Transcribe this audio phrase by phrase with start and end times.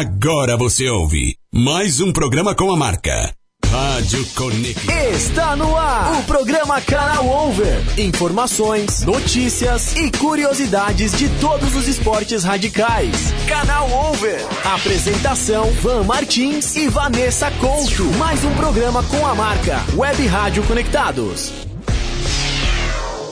[0.00, 3.34] Agora você ouve mais um programa com a marca
[3.70, 4.94] Rádio Conecta.
[5.10, 8.00] Está no ar o programa Canal Over.
[8.00, 13.14] Informações, notícias e curiosidades de todos os esportes radicais.
[13.46, 14.40] Canal Over.
[14.64, 18.04] Apresentação: Van Martins e Vanessa Couto.
[18.16, 21.52] Mais um programa com a marca Web Rádio Conectados.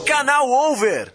[0.05, 1.11] Canal Over.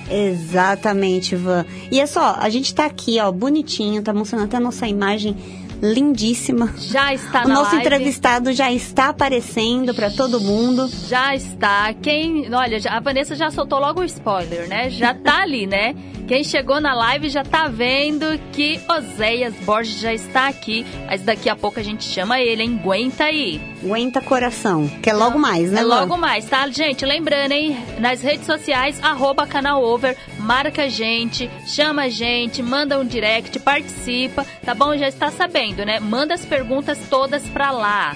[0.10, 1.66] Exatamente, Van.
[1.92, 5.36] E é só, a gente tá aqui, ó, bonitinho, tá mostrando até a nossa imagem
[5.82, 6.74] lindíssima.
[6.78, 7.86] Já está o na nosso live.
[7.86, 10.90] entrevistado já está aparecendo para todo mundo.
[11.08, 11.94] Já está.
[11.94, 12.54] Quem.
[12.54, 14.90] Olha, a Vanessa já soltou logo o spoiler, né?
[14.90, 15.96] Já tá ali, né?
[16.28, 20.84] Quem chegou na live já tá vendo que Oséias Borges já está aqui.
[21.06, 22.80] Mas daqui a pouco a gente chama ele, hein?
[22.82, 23.62] Aguenta aí.
[23.84, 26.68] Aguenta coração, que é logo mais, né, É logo mais, tá?
[26.68, 27.78] Gente, lembrando, hein?
[28.00, 33.60] Nas redes sociais, arroba canal over, marca a gente, chama a gente, manda um direct,
[33.60, 34.98] participa, tá bom?
[34.98, 36.00] Já está sabendo, né?
[36.00, 38.16] Manda as perguntas todas pra lá.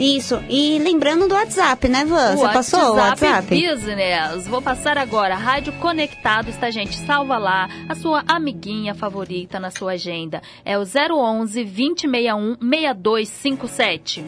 [0.00, 2.34] Isso, e lembrando do WhatsApp, né, Van?
[2.34, 3.48] Você passou o WhatsApp?
[3.54, 4.48] Business.
[4.48, 5.34] Vou passar agora.
[5.34, 6.96] Rádio Conectados, tá, gente?
[6.96, 10.40] Salva lá a sua amiguinha favorita na sua agenda.
[10.64, 14.24] É o 011 2061 6257.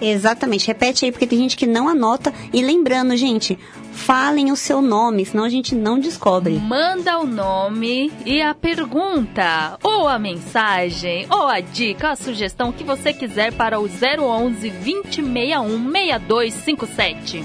[0.00, 2.34] Exatamente, repete aí, porque tem gente que não anota.
[2.52, 3.56] E lembrando, gente,
[3.92, 6.54] falem o seu nome, senão a gente não descobre.
[6.54, 12.82] Manda o nome e a pergunta, ou a mensagem, ou a dica, a sugestão que
[12.82, 17.44] você quiser para o 011 2061 6257.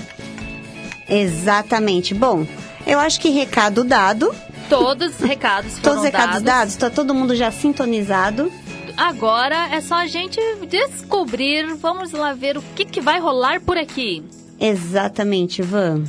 [1.07, 2.13] Exatamente.
[2.13, 2.45] Bom,
[2.85, 4.33] eu acho que recado dado.
[4.69, 8.51] Todos os recados foram Todos os recados dados, tá todo mundo já sintonizado.
[8.97, 13.77] Agora é só a gente descobrir, vamos lá ver o que, que vai rolar por
[13.77, 14.23] aqui.
[14.59, 16.03] Exatamente, Van.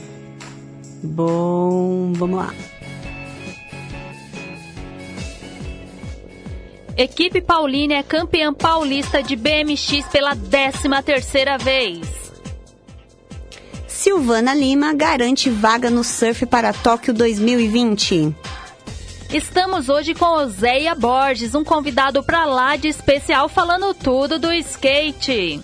[1.02, 2.54] Bom, vamos lá.
[6.96, 12.00] Equipe Paulina é campeã paulista de BMX pela 13 terceira vez.
[13.86, 18.34] Silvana Lima garante vaga no surf para Tóquio 2020.
[19.32, 25.60] Estamos hoje com Oséia Borges, um convidado para lá de especial falando tudo do skate.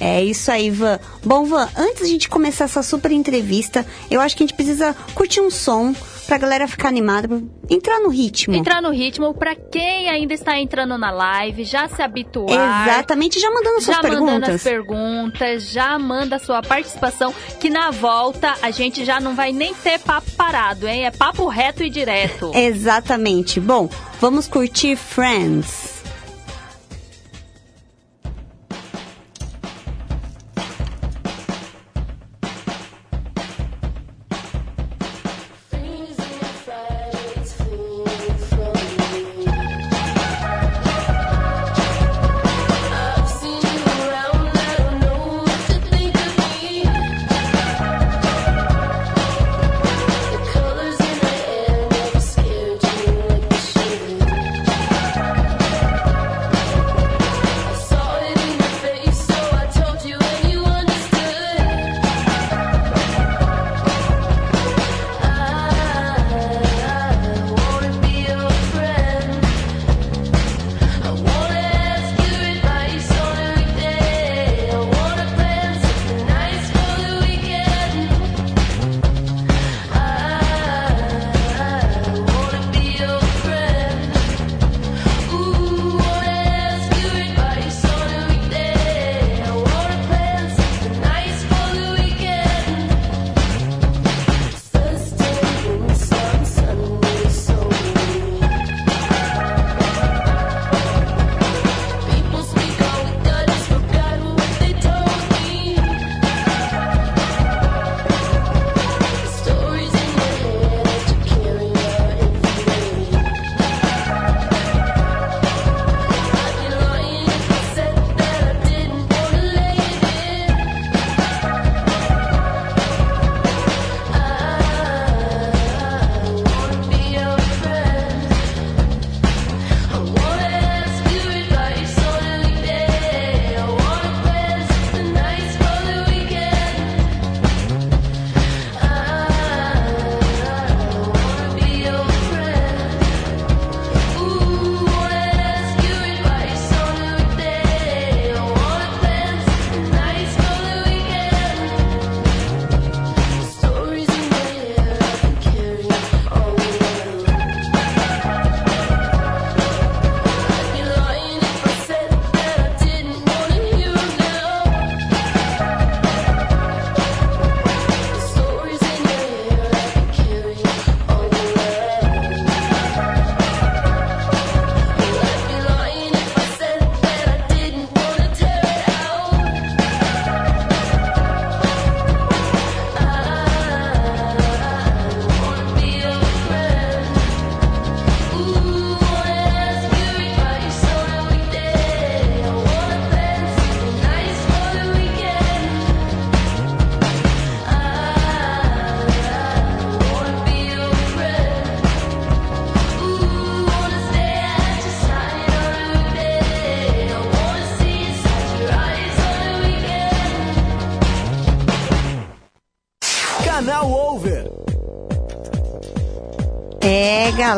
[0.00, 0.98] É isso aí, Van.
[1.24, 4.56] Bom, Van, antes de a gente começar essa super entrevista, eu acho que a gente
[4.56, 5.94] precisa curtir um som
[6.28, 8.54] pra galera ficar animada, entrar no ritmo.
[8.54, 12.86] Entrar no ritmo para quem ainda está entrando na live, já se habituar.
[12.86, 14.34] Exatamente, já mandando suas já perguntas.
[14.34, 19.34] mandando as perguntas, já manda a sua participação, que na volta a gente já não
[19.34, 21.06] vai nem ter papo parado, hein?
[21.06, 22.52] É papo reto e direto.
[22.54, 23.58] Exatamente.
[23.58, 23.88] Bom,
[24.20, 25.98] vamos curtir Friends.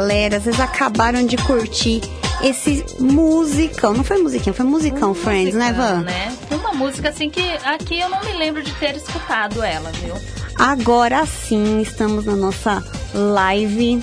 [0.00, 2.00] Galera, vocês acabaram de curtir
[2.42, 3.92] esse musicão.
[3.92, 6.00] Não foi musiquinha, foi musicão, Friends, né, Musicão, Van?
[6.04, 6.36] né?
[6.50, 10.14] Uma música assim que aqui eu não me lembro de ter escutado ela, viu?
[10.58, 14.02] Agora sim, estamos na nossa live.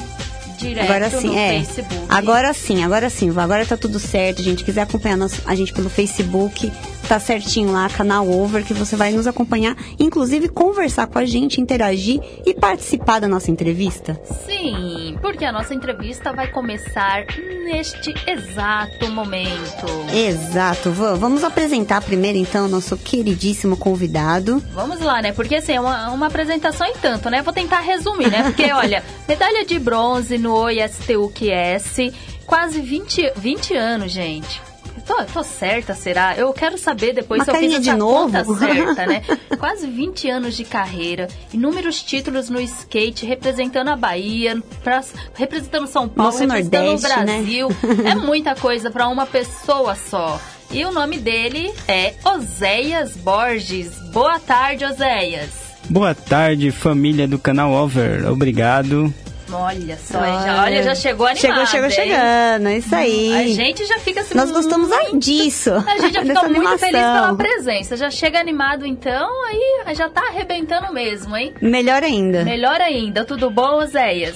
[0.60, 1.50] Direto Agora sim, no é.
[1.60, 2.06] Facebook.
[2.10, 3.30] Agora sim, agora sim.
[3.38, 4.42] Agora tá tudo certo.
[4.42, 6.72] gente quiser acompanhar a gente pelo Facebook,
[7.08, 11.62] tá certinho lá, canal Over, que você vai nos acompanhar, inclusive conversar com a gente,
[11.62, 14.20] interagir e participar da nossa entrevista.
[14.48, 17.26] Sim, porque a nossa entrevista vai começar
[17.66, 19.86] neste exato momento.
[20.14, 20.92] Exato.
[20.92, 24.64] Vamos apresentar primeiro então o nosso queridíssimo convidado.
[24.74, 25.32] Vamos lá, né?
[25.32, 27.42] Porque assim, é uma, uma apresentação em tanto, né?
[27.42, 28.44] Vou tentar resumir, né?
[28.44, 32.14] Porque, olha, medalha de bronze no ISTUQS,
[32.46, 34.67] quase 20, 20 anos, gente.
[35.08, 36.36] Tô, tô certa, será?
[36.38, 38.32] Eu quero saber depois Uma se eu fiz de essa novo?
[38.32, 39.22] conta certa, né?
[39.58, 45.04] Quase 20 anos de carreira, inúmeros títulos no skate, representando a Bahia, pra-
[45.36, 47.26] representando São Paulo, Nosso representando Nordeste, o né?
[47.38, 47.70] Brasil.
[48.06, 50.40] É muita coisa pra uma pessoa só.
[50.70, 53.92] E o nome dele é Oséias Borges.
[54.12, 55.50] Boa tarde, Oséias.
[55.90, 58.30] Boa tarde, família do canal Over.
[58.30, 59.14] Obrigado.
[59.52, 61.42] Olha só, já, olha, já chegou animado.
[61.42, 61.92] Chegou, chegou hein?
[61.96, 63.34] chegando, é isso aí.
[63.36, 64.36] A gente já fica assim.
[64.36, 65.72] Nós gostamos muito- disso.
[65.88, 66.78] A gente já fica muito animação.
[66.80, 67.98] feliz pela presença.
[67.98, 71.54] Já chega animado então, aí já tá arrebentando mesmo, hein?
[71.62, 72.44] Melhor ainda.
[72.44, 73.24] Melhor ainda.
[73.24, 74.36] Tudo bom, Oséias?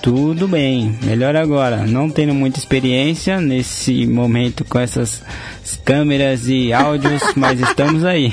[0.00, 1.78] Tudo bem, melhor agora.
[1.78, 5.22] Não tendo muita experiência nesse momento com essas
[5.84, 8.32] câmeras e áudios, mas estamos aí.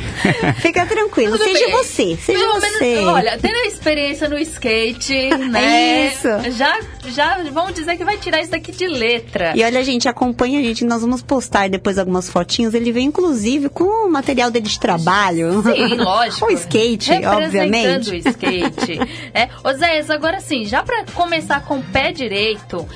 [0.59, 1.71] Fica tranquilo, Tudo seja bem.
[1.71, 2.79] você, seja Pelo você.
[2.79, 6.07] menos, olha, tendo a experiência no skate, né?
[6.07, 6.27] Isso.
[6.51, 9.53] Já, já vamos dizer que vai tirar isso daqui de letra.
[9.55, 12.73] E olha, gente, acompanha a gente, nós vamos postar depois algumas fotinhas.
[12.73, 15.61] Ele vem, inclusive, com o material dele de trabalho.
[15.63, 16.45] Sim, lógico.
[16.51, 18.11] o skate, obviamente.
[18.11, 18.99] o skate.
[19.33, 19.49] é.
[19.63, 22.87] Oséias, agora sim, já pra começar com o pé direito,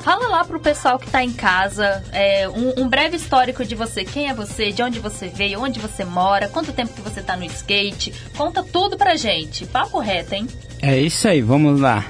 [0.00, 4.04] fala lá pro pessoal que tá em casa é, um, um breve histórico de você.
[4.04, 7.36] Quem é você, de onde você veio, onde você mora, quanto tempo que você tá
[7.36, 8.12] no skate.
[8.36, 9.66] Conta tudo pra gente.
[9.66, 10.46] Papo reto, hein?
[10.80, 12.04] É isso aí, vamos lá.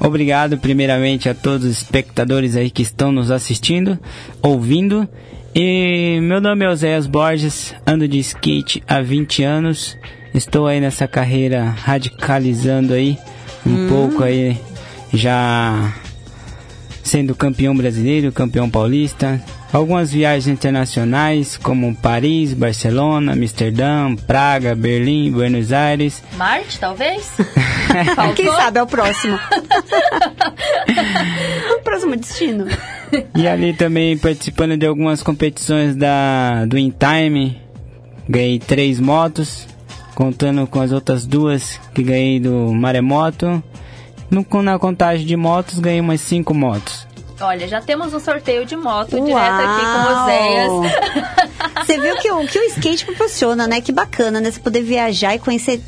[0.00, 3.98] Obrigado primeiramente a todos os espectadores aí que estão nos assistindo,
[4.42, 5.08] ouvindo.
[5.54, 9.96] E meu nome é Oséias Borges, ando de skate há 20 anos.
[10.34, 13.16] Estou aí nessa carreira radicalizando aí
[13.64, 14.60] um pouco aí
[15.12, 15.94] já
[17.04, 19.40] sendo campeão brasileiro, campeão paulista.
[19.72, 26.22] Algumas viagens internacionais como Paris, Barcelona, Amsterdã, Praga, Berlim, Buenos Aires.
[26.36, 27.32] Marte, talvez?
[28.34, 29.38] Quem sabe é o próximo.
[31.76, 32.66] o próximo destino.
[33.36, 37.60] E ali também participando de algumas competições da do In Time,
[38.28, 39.66] ganhei três motos,
[40.14, 43.62] contando com as outras duas que ganhei do Maremoto.
[44.34, 47.06] No, na contagem de motos, ganhei umas cinco motos.
[47.40, 50.22] Olha, já temos um sorteio de moto direto aqui com Uau!
[50.22, 50.92] Oséias.
[51.86, 53.80] Você viu que o que o skate proporciona, né?
[53.80, 54.50] Que bacana, né?
[54.50, 55.80] Você poder viajar e conhecer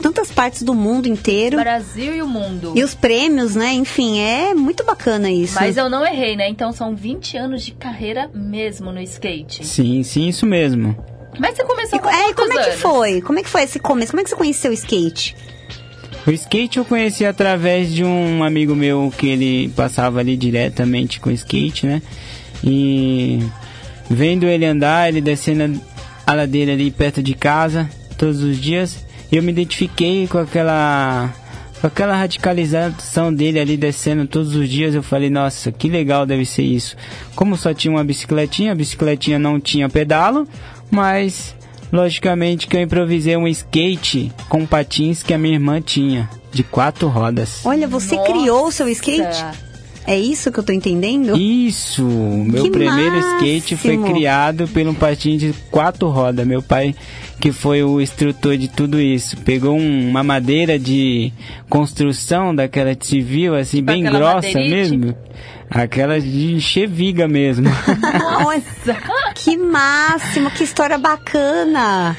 [0.00, 1.56] tantas partes do mundo inteiro.
[1.56, 2.72] Brasil e o mundo.
[2.74, 3.72] E os prêmios, né?
[3.72, 5.54] Enfim, é muito bacana isso.
[5.54, 6.48] Mas eu não errei, né?
[6.48, 9.64] Então são 20 anos de carreira mesmo no skate.
[9.64, 10.96] Sim, sim, isso mesmo.
[11.38, 12.80] Mas você começou com E, é, e quantos como é que anos?
[12.82, 13.20] foi?
[13.22, 14.10] Como é que foi esse começo?
[14.12, 15.36] Como é que você conheceu o skate?
[16.26, 21.30] O skate eu conheci através de um amigo meu que ele passava ali diretamente com
[21.30, 22.00] skate, né?
[22.62, 23.40] E
[24.08, 25.80] vendo ele andar, ele descendo
[26.24, 31.32] a ladeira ali perto de casa todos os dias, eu me identifiquei com aquela
[31.80, 36.44] com aquela radicalização dele ali descendo todos os dias, eu falei, nossa, que legal deve
[36.44, 36.96] ser isso.
[37.34, 40.46] Como só tinha uma bicicletinha, a bicicletinha não tinha pedalo,
[40.88, 41.56] mas
[41.92, 47.06] logicamente que eu improvisei um skate com patins que a minha irmã tinha, de quatro
[47.08, 47.60] rodas.
[47.64, 48.32] Olha, você Nossa.
[48.32, 49.44] criou o seu skate?
[50.04, 51.36] É isso que eu tô entendendo?
[51.36, 52.02] Isso!
[52.02, 54.16] Meu Que primeiro skate foi máximo.
[54.16, 56.44] criado pelo um patim de quatro rodas.
[56.44, 56.94] Meu pai,
[57.42, 61.32] que foi o instrutor de tudo isso, pegou um- uma madeira de
[61.68, 64.70] construção daquela de civil, assim, Tipo bem aquela grossa madeirite?
[64.96, 65.16] mesmo.
[65.68, 67.66] Aquela de encher viga mesmo.
[68.20, 68.96] Nossa,
[69.34, 72.16] que máximo, que história bacana.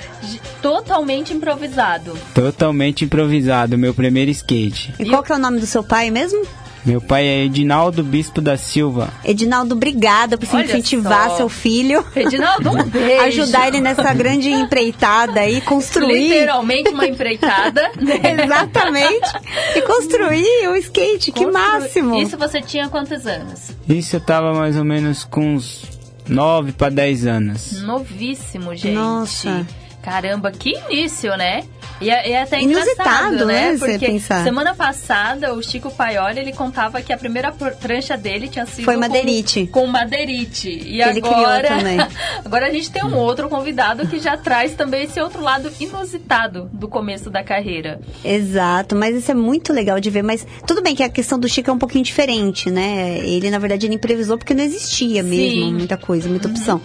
[0.62, 2.18] Totalmente improvisado.
[2.36, 4.94] Totalmente improvisado, meu primeiro skate.
[5.00, 6.46] E qual que é o nome do seu pai mesmo?
[6.86, 9.10] Meu pai é Edinaldo Bispo da Silva.
[9.24, 11.38] Edinaldo, obrigada por se Olha incentivar só.
[11.38, 12.06] seu filho.
[12.14, 13.22] Edinaldo, um beijo.
[13.42, 16.30] Ajudar ele nessa grande empreitada aí, construir.
[16.34, 17.90] Literalmente uma empreitada.
[17.96, 18.44] né?
[18.44, 19.32] Exatamente.
[19.76, 22.16] E construir o skate, que Constru- máximo.
[22.22, 23.72] Isso você tinha quantos anos?
[23.88, 25.84] Isso eu tava mais ou menos com uns
[26.28, 27.82] 9 para 10 anos.
[27.82, 28.94] Novíssimo, gente.
[28.96, 29.66] Nossa.
[30.02, 31.64] Caramba, que início, né?
[32.04, 33.78] E é, é até Inusitado, né, né?
[33.78, 34.44] Porque pensar.
[34.44, 38.86] semana passada o Chico Paioli ele contava que a primeira pr- prancha dele tinha sido
[38.86, 39.68] Foi com- madeirite.
[39.68, 40.70] Com, madeirite.
[40.70, 41.98] E Ele criou agora, também.
[42.44, 46.70] agora a gente tem um outro convidado que já traz também esse outro lado inusitado
[46.74, 48.00] do começo da carreira.
[48.24, 50.24] Exato, mas isso é muito legal de ver.
[50.24, 53.20] Mas tudo bem que a questão do Chico é um pouquinho diferente, né?
[53.20, 55.64] Ele, na verdade, ele improvisou porque não existia mesmo Sim.
[55.64, 55.72] Uhum.
[55.74, 56.82] muita coisa, muita opção.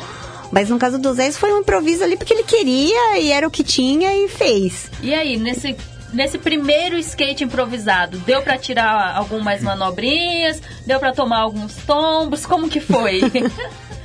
[0.51, 3.47] Mas no caso do Zé, isso foi um improviso ali porque ele queria e era
[3.47, 4.91] o que tinha e fez.
[5.03, 5.77] E aí, nesse,
[6.13, 10.61] nesse primeiro skate improvisado, deu pra tirar algumas manobrinhas?
[10.87, 12.47] Deu pra tomar alguns tombos?
[12.47, 13.21] Como que foi?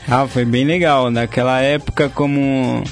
[0.05, 1.09] Ah, foi bem legal.
[1.09, 2.83] Naquela época, como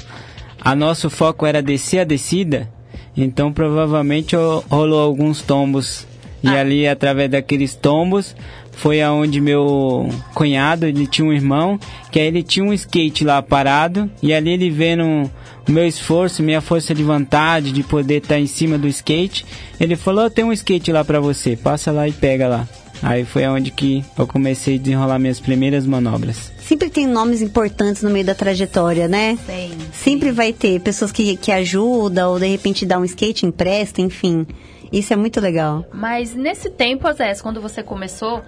[0.58, 2.70] a nosso foco era descer a descida,
[3.14, 6.06] então provavelmente ro- rolou alguns tombos.
[6.42, 8.34] E ali, através daqueles tombos,
[8.72, 11.78] foi aonde meu cunhado, ele tinha um irmão,
[12.10, 15.30] que aí ele tinha um skate lá parado, e ali ele vendo
[15.68, 19.46] o meu esforço, minha força de vontade de poder estar em cima do skate,
[19.78, 22.68] ele falou, tem um skate lá pra você, passa lá e pega lá.
[23.02, 26.52] Aí foi aonde que eu comecei a desenrolar minhas primeiras manobras.
[26.60, 29.36] Sempre tem nomes importantes no meio da trajetória, né?
[29.44, 29.72] Sim.
[29.92, 34.46] Sempre vai ter pessoas que, que ajudam ou de repente dá um skate, empresta, enfim.
[34.92, 35.86] Isso é muito legal.
[35.92, 38.42] Mas nesse tempo, Zé, quando você começou,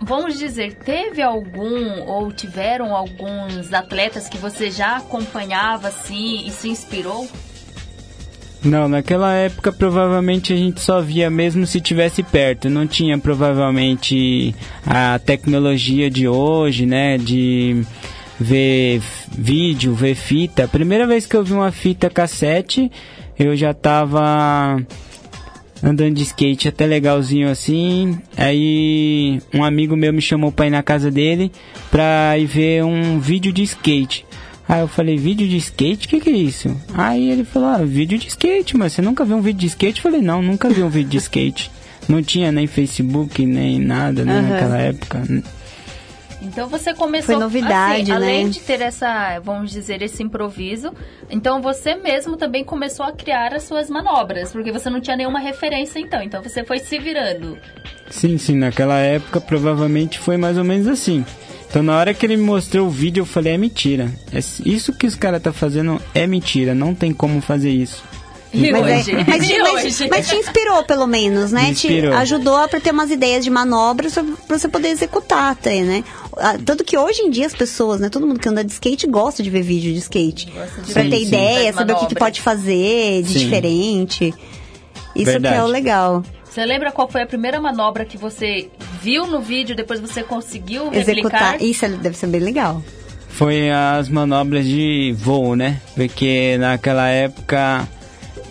[0.00, 6.68] vamos dizer, teve algum ou tiveram alguns atletas que você já acompanhava assim e se
[6.68, 7.28] inspirou?
[8.64, 12.68] Não, naquela época provavelmente a gente só via mesmo se tivesse perto.
[12.68, 14.52] Não tinha provavelmente
[14.84, 17.16] a tecnologia de hoje, né?
[17.18, 17.84] De
[18.38, 20.64] ver vídeo, ver fita.
[20.64, 22.90] A primeira vez que eu vi uma fita cassete,
[23.38, 24.84] eu já tava
[25.82, 28.18] andando de skate até legalzinho assim.
[28.36, 31.50] Aí um amigo meu me chamou pra ir na casa dele
[31.90, 34.26] pra ir ver um vídeo de skate.
[34.68, 36.06] Aí eu falei, vídeo de skate?
[36.06, 36.76] O que, que é isso?
[36.92, 39.98] Aí ele falou, ah, vídeo de skate, mas você nunca viu um vídeo de skate?
[39.98, 41.70] Eu falei, não, nunca vi um vídeo de skate.
[42.06, 44.48] Não tinha nem Facebook, nem nada, né, Aham.
[44.48, 45.22] naquela época.
[46.40, 48.16] Então você começou Foi novidade, assim, né?
[48.16, 50.92] além de ter essa, vamos dizer, esse improviso,
[51.28, 55.40] então você mesmo também começou a criar as suas manobras, porque você não tinha nenhuma
[55.40, 57.58] referência então, então você foi se virando.
[58.08, 61.24] Sim, sim, naquela época provavelmente foi mais ou menos assim.
[61.68, 64.10] Então na hora que ele me mostrou o vídeo eu falei, é mentira.
[64.32, 68.02] É- Isso que os caras tá fazendo é mentira, não tem como fazer isso.
[68.52, 69.10] E Mas, hoje?
[69.12, 70.08] é- mas, e mas- hoje?
[70.10, 71.68] mas te inspirou, pelo menos, né?
[71.70, 72.12] Inspirou.
[72.12, 76.02] Te ajudou pra ter umas ideias de manobras pra pra você poder executar até, né?
[76.64, 78.08] Tanto que hoje em dia as pessoas, né?
[78.08, 80.46] Todo mundo que anda de skate gosta de ver vídeo de skate.
[80.50, 81.26] Gosta de Pra Sim, ter sim.
[81.26, 83.38] ideia, saber o que, que pode fazer de Sim.
[83.40, 84.34] diferente.
[85.14, 85.54] Isso Verdade.
[85.56, 86.22] que é o legal.
[86.48, 88.68] Você lembra qual foi a primeira manobra que você
[89.02, 91.10] viu no vídeo, depois você conseguiu replicar?
[91.56, 91.62] Executar.
[91.62, 92.82] Isso é- deve ser bem legal.
[93.28, 95.80] Foi as manobras de voo, né?
[95.94, 97.86] Porque naquela época,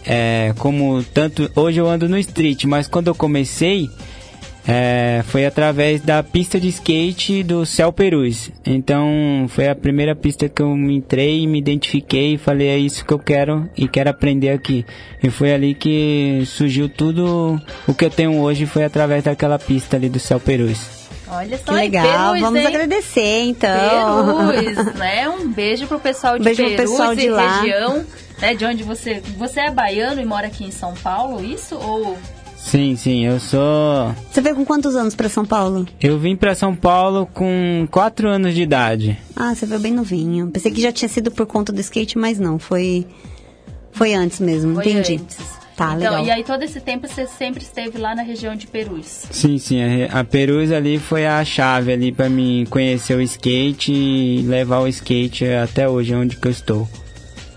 [0.07, 1.51] é, como tanto.
[1.53, 3.89] Hoje eu ando no street, mas quando eu comecei,
[4.65, 8.49] é, foi através da pista de skate do Céu Perus.
[8.65, 13.05] Então foi a primeira pista que eu me entrei, me identifiquei e falei: é isso
[13.05, 14.85] que eu quero e quero aprender aqui.
[15.21, 19.97] E foi ali que surgiu tudo o que eu tenho hoje, foi através daquela pista
[19.97, 20.96] ali do Céu Perus.
[21.29, 22.31] Olha só, Que legal.
[22.33, 22.67] Perus, Vamos hein?
[22.67, 24.49] agradecer, então.
[24.51, 25.29] Perus, né?
[25.29, 27.59] Um beijo pro pessoal de Beijo pro Perus pessoal de e lá.
[27.61, 28.05] região,
[28.39, 28.53] né?
[28.55, 29.21] De onde você...
[29.37, 31.75] Você é baiano e mora aqui em São Paulo, isso?
[31.75, 32.17] Ou...
[32.55, 34.13] Sim, sim, eu sou.
[34.31, 35.85] Você veio com quantos anos pra São Paulo?
[36.01, 39.17] Eu vim pra São Paulo com 4 anos de idade.
[39.35, 40.47] Ah, você veio bem novinho.
[40.51, 42.59] Pensei que já tinha sido por conta do skate, mas não.
[42.59, 43.05] Foi,
[43.91, 44.75] foi antes mesmo.
[44.75, 45.21] Foi Entendi.
[45.21, 45.37] antes.
[45.77, 46.25] Tá, então, legal.
[46.25, 49.27] E aí todo esse tempo você sempre esteve lá na região de Perus.
[49.29, 53.93] Sim, sim, a, a Perus ali foi a chave ali pra mim conhecer o skate
[53.93, 56.89] e levar o skate até hoje, onde que eu estou.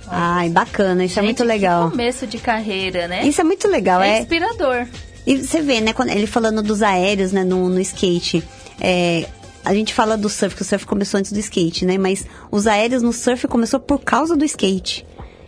[0.06, 1.02] Ai, bacana.
[1.02, 1.85] Isso é muito Gente, legal.
[1.87, 3.26] Que começo de carreira, né?
[3.26, 4.02] Isso é muito legal.
[4.02, 4.87] é É, inspirador.
[5.26, 8.42] E você vê, né, quando ele falando dos aéreos, né, no, no skate.
[8.78, 9.26] É,
[9.64, 11.96] a gente fala do surf, que o surf começou antes do skate, né?
[11.96, 15.06] Mas os aéreos no surf começou por causa do skate.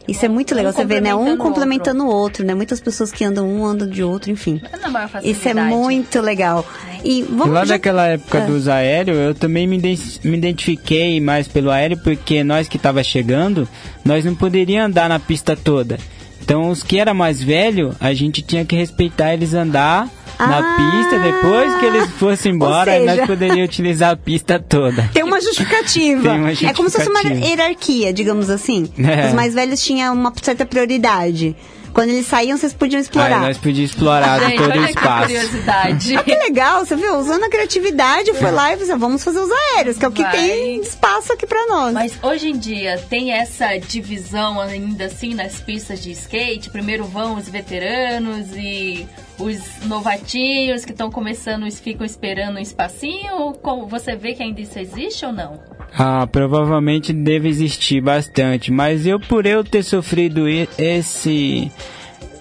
[0.09, 1.15] Isso é muito Um legal, você vê, né?
[1.15, 2.55] Um complementando o complementando o outro, né?
[2.55, 4.61] Muitas pessoas que andam um andam de outro, enfim.
[4.83, 6.67] Na maior Isso é muito legal.
[7.05, 8.47] E E vamos lá já- daquela época Ah.
[8.47, 13.69] dos aéreos, eu também me, me identifiquei mais pelo aéreo, porque nós que tava chegando,
[14.05, 15.99] nós não poderíamos andar na pista toda.
[16.43, 20.09] Então os que era mais velho, a gente tinha que respeitar eles andar
[20.47, 20.77] na Ah!
[20.77, 25.09] pista, depois que eles fossem embora, aí nós seja- poderíamos utilizar a pista toda.
[25.13, 26.23] Tem uma justificativa.
[26.23, 27.47] Tem uma É como se fosse uma justificativa.
[27.63, 28.91] hierarquia, digamos assim.
[28.99, 29.29] É.
[29.29, 31.55] Os mais velhos tinham uma certa prioridade.
[31.93, 33.41] Quando eles saíam, vocês podiam Aí explorar.
[33.43, 35.27] nós podíamos explorar Gente, todo o olha que espaço.
[35.27, 36.17] curiosidade.
[36.17, 37.19] Ah, que legal, você viu?
[37.19, 40.23] Usando a criatividade, foi lá e disse, vamos fazer os aéreos, que é o que
[40.23, 40.33] Vai.
[40.33, 41.93] tem espaço aqui pra nós.
[41.93, 46.71] Mas hoje em dia tem essa divisão ainda assim nas pistas de skate.
[46.71, 49.07] Primeiro vão os veteranos e
[49.43, 53.35] os novatinhos que estão começando ficam esperando um espacinho.
[53.63, 55.61] Ou Você vê que ainda isso existe ou não?
[55.99, 61.71] Ah, provavelmente deve existir bastante, mas eu por eu ter sofrido esse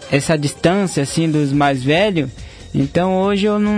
[0.09, 2.29] essa distância assim dos mais velhos,
[2.73, 3.77] então hoje eu não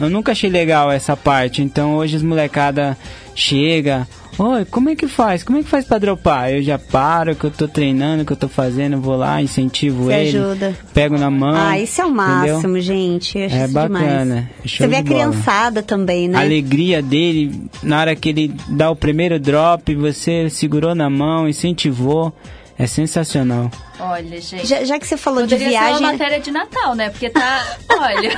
[0.00, 1.62] eu nunca achei legal essa parte.
[1.62, 2.96] Então hoje as molecada
[3.34, 5.44] chega, Oi, como é que faz?
[5.44, 6.52] Como é que faz pra dropar?
[6.52, 10.12] Eu já paro, que eu tô treinando, que eu tô fazendo, vou lá, incentivo Você
[10.14, 10.76] ele, ajuda.
[10.92, 11.54] pego na mão.
[11.54, 12.54] Ah, isso é o entendeu?
[12.54, 13.38] máximo, gente.
[13.38, 15.14] Eu acho É bacana, é Você vê a bola.
[15.14, 16.36] criançada também, né?
[16.38, 21.48] A alegria dele na hora que ele dá o primeiro drop, você segurou na mão,
[21.48, 22.32] incentivou.
[22.76, 23.70] É sensacional.
[24.00, 24.66] Olha, gente.
[24.66, 25.94] Já, já que você falou Poderia de viagem.
[25.96, 27.08] ser uma matéria de Natal, né?
[27.10, 27.64] Porque tá.
[27.88, 28.36] Olha.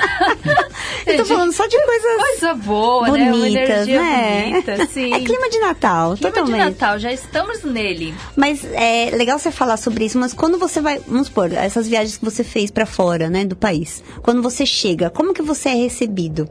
[1.06, 3.24] Eu tô falando só de coisas Coisa boa, né?
[3.24, 4.50] Uma bonitas, energia né?
[4.50, 5.14] bonita, sim.
[5.14, 6.58] É clima de Natal, Clima totalmente.
[6.58, 8.14] de Natal, já estamos nele.
[8.36, 12.18] Mas é legal você falar sobre isso, mas quando você vai, vamos supor, essas viagens
[12.18, 14.02] que você fez pra fora, né, do país.
[14.22, 16.46] Quando você chega, como que você é recebido?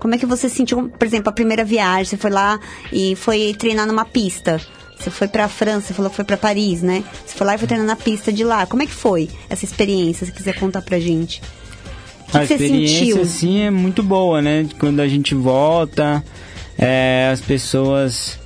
[0.00, 2.58] Como é que você sentiu, por exemplo, a primeira viagem, você foi lá
[2.92, 4.60] e foi treinar numa pista.
[4.98, 7.04] Você foi pra França, você falou que foi pra Paris, né?
[7.24, 8.66] Você foi lá e foi treinar na pista de lá.
[8.66, 10.26] Como é que foi essa experiência?
[10.26, 11.42] Se quiser contar pra gente.
[12.28, 14.66] O que, a que experiência, assim, é muito boa, né?
[14.78, 16.24] Quando a gente volta,
[16.78, 18.38] é, as pessoas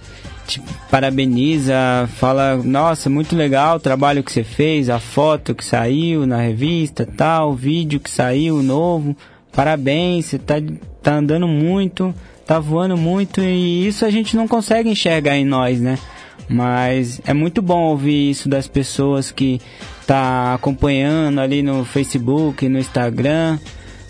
[0.46, 0.60] te
[0.90, 1.74] parabeniza,
[2.16, 7.06] fala, nossa, muito legal o trabalho que você fez, a foto que saiu na revista,
[7.06, 9.16] tal, o vídeo que saiu novo,
[9.52, 10.56] parabéns, você tá,
[11.00, 12.12] tá andando muito,
[12.44, 15.98] tá voando muito e isso a gente não consegue enxergar em nós, né?
[16.50, 19.60] Mas é muito bom ouvir isso das pessoas que
[20.04, 23.56] tá acompanhando ali no Facebook, no Instagram,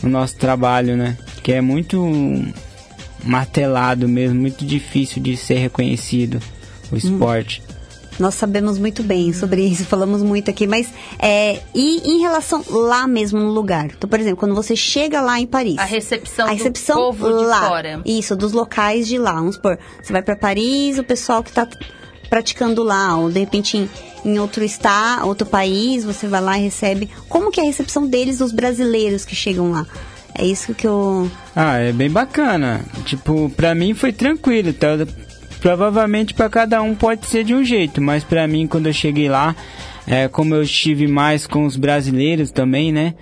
[0.03, 1.19] o nosso trabalho, né?
[1.43, 2.03] Que é muito
[3.23, 6.41] martelado mesmo, muito difícil de ser reconhecido
[6.91, 7.63] o esporte.
[8.19, 13.07] Nós sabemos muito bem sobre isso, falamos muito aqui, mas é, e em relação lá
[13.07, 13.87] mesmo no lugar?
[13.87, 15.77] Então, por exemplo, quando você chega lá em Paris.
[15.77, 18.03] A recepção, a recepção do povo de lá, fora.
[18.05, 19.35] Isso, dos locais de lá.
[19.35, 21.67] Vamos supor, você vai para Paris, o pessoal que tá
[22.31, 23.91] praticando lá, ou de repente em,
[24.25, 27.11] em outro estado, outro país, você vai lá e recebe.
[27.29, 29.85] Como que é a recepção deles, dos brasileiros que chegam lá?
[30.39, 31.29] É isso que eu.
[31.55, 32.83] Ah, é bem bacana.
[33.05, 34.89] Tipo, pra mim foi tranquilo, tá?
[35.61, 39.29] Provavelmente pra cada um pode ser de um jeito, mas pra mim quando eu cheguei
[39.29, 39.55] lá,
[40.07, 43.15] é, como eu estive mais com os brasileiros também, né?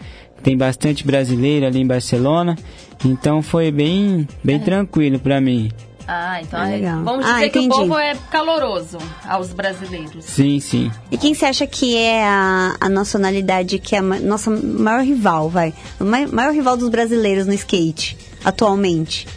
[0.42, 2.56] Tem bastante brasileiro ali em Barcelona,
[3.04, 5.68] então foi bem, bem tranquilo pra mim.
[6.10, 7.04] Ah, então Ah, é- legal.
[7.04, 10.24] vamos Ah, dizer que o povo é caloroso aos brasileiros.
[10.24, 10.90] Sim, sim.
[11.10, 15.50] E quem você acha que é a, a nacionalidade que é a nossa maior rival,
[15.50, 15.74] vai?
[16.00, 19.28] O mai- maior rival dos brasileiros no skate, atualmente?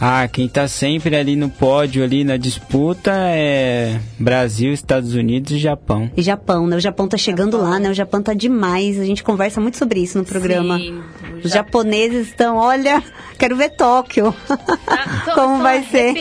[0.00, 5.58] Ah, quem tá sempre ali no pódio, ali na disputa é Brasil, Estados Unidos e
[5.58, 6.10] Japão.
[6.16, 6.76] E Japão, né?
[6.76, 7.90] O Japão tá chegando lá, né?
[7.90, 8.98] O Japão tá demais.
[9.00, 10.78] A gente conversa muito sobre isso no programa.
[10.78, 11.02] Sim,
[11.42, 13.02] Os Ja- japoneses estão, olha,
[13.38, 14.34] quero ver Tóquio.
[14.46, 14.56] Tá,
[15.24, 16.14] tô- Como tô vai ser?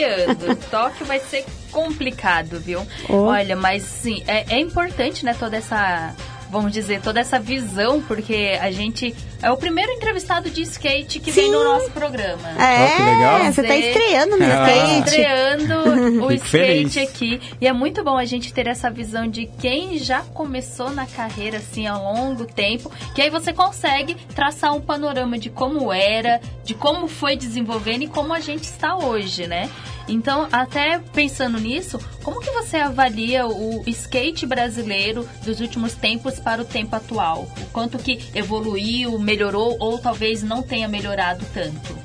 [0.70, 2.82] Tóquio vai ser complicado, viu?
[3.10, 3.24] Oh.
[3.24, 6.14] Olha, mas sim, é, é importante, né, toda essa,
[6.54, 11.32] vamos dizer, toda essa visão, porque a gente é o primeiro entrevistado de skate que
[11.32, 11.52] vem Sim.
[11.52, 12.50] no nosso programa.
[12.52, 13.40] É, Ó, que legal.
[13.40, 14.72] você tá Você- estreando no Ah.
[14.72, 15.00] Skate.
[15.10, 15.74] estreando
[16.24, 16.98] o Fico skate feliz.
[16.98, 17.42] aqui.
[17.60, 21.58] E é muito bom a gente ter essa visão de quem já começou na carreira
[21.58, 26.74] assim há longo tempo, que aí você consegue traçar um panorama de como era, de
[26.76, 29.70] como foi desenvolvendo e como a gente está hoje, né?
[30.08, 36.62] Então, até pensando nisso, como que você avalia o skate brasileiro dos últimos tempos para
[36.62, 37.48] o tempo atual?
[37.62, 41.98] O quanto que evoluiu, melhorou ou talvez não tenha melhorado tanto?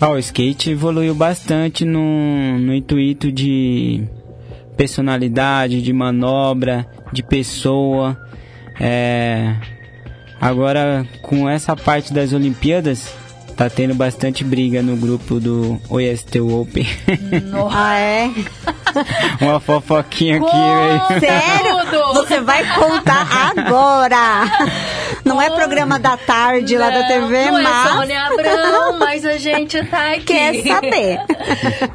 [0.00, 4.08] Ah, o skate evoluiu bastante no, no intuito de
[4.76, 8.18] personalidade, de manobra, de pessoa.
[8.80, 9.56] É,
[10.40, 13.14] agora, com essa parte das Olimpíadas,
[13.60, 16.86] tá tendo bastante briga no grupo do OST Open.
[17.44, 17.76] Nossa.
[17.76, 18.30] Ah, é?
[19.38, 21.20] Uma fofoquinha aqui, velho.
[21.20, 21.76] Sério?
[21.90, 22.14] tudo.
[22.14, 24.44] Você vai contar agora.
[25.26, 27.86] Não é programa da tarde lá da Não, TV, não mas...
[27.86, 30.24] é Sônia Abrão, mas a gente tá aqui.
[30.24, 31.20] Quer saber?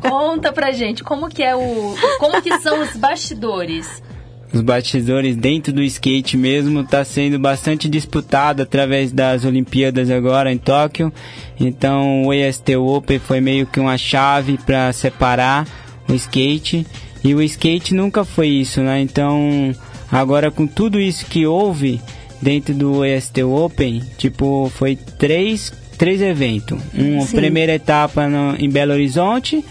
[0.08, 4.04] Conta pra gente como que é o, como que são os bastidores.
[4.54, 10.58] Os bastidores dentro do skate mesmo está sendo bastante disputado através das Olimpíadas agora em
[10.58, 11.12] Tóquio.
[11.60, 15.68] Então o EST Open foi meio que uma chave para separar
[16.08, 16.86] o skate.
[17.24, 19.02] E o skate nunca foi isso, né?
[19.02, 19.76] Então
[20.12, 22.00] agora com tudo isso que houve
[22.42, 26.78] dentro do EST Open, tipo, foi três, três eventos.
[26.94, 27.36] Uma Sim.
[27.36, 29.66] primeira etapa no- em Belo Horizonte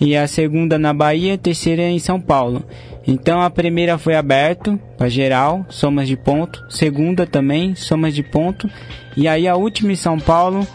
[0.00, 2.64] e a segunda na Bahia, a terceira em São Paulo.
[3.06, 6.64] Então a primeira foi aberto para geral, somas de ponto.
[6.68, 8.68] Segunda também, somas de ponto.
[9.16, 10.66] E aí a última em São Paulo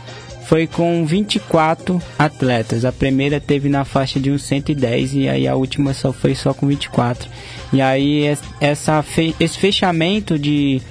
[0.46, 2.86] foi com 24 atletas.
[2.86, 6.54] A primeira teve na faixa de uns 110 e aí a última só foi só
[6.54, 7.30] com 24.
[7.74, 9.04] E aí es- essa
[9.40, 10.82] esse fechamento de,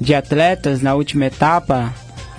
[0.00, 1.92] de atletas na última etapa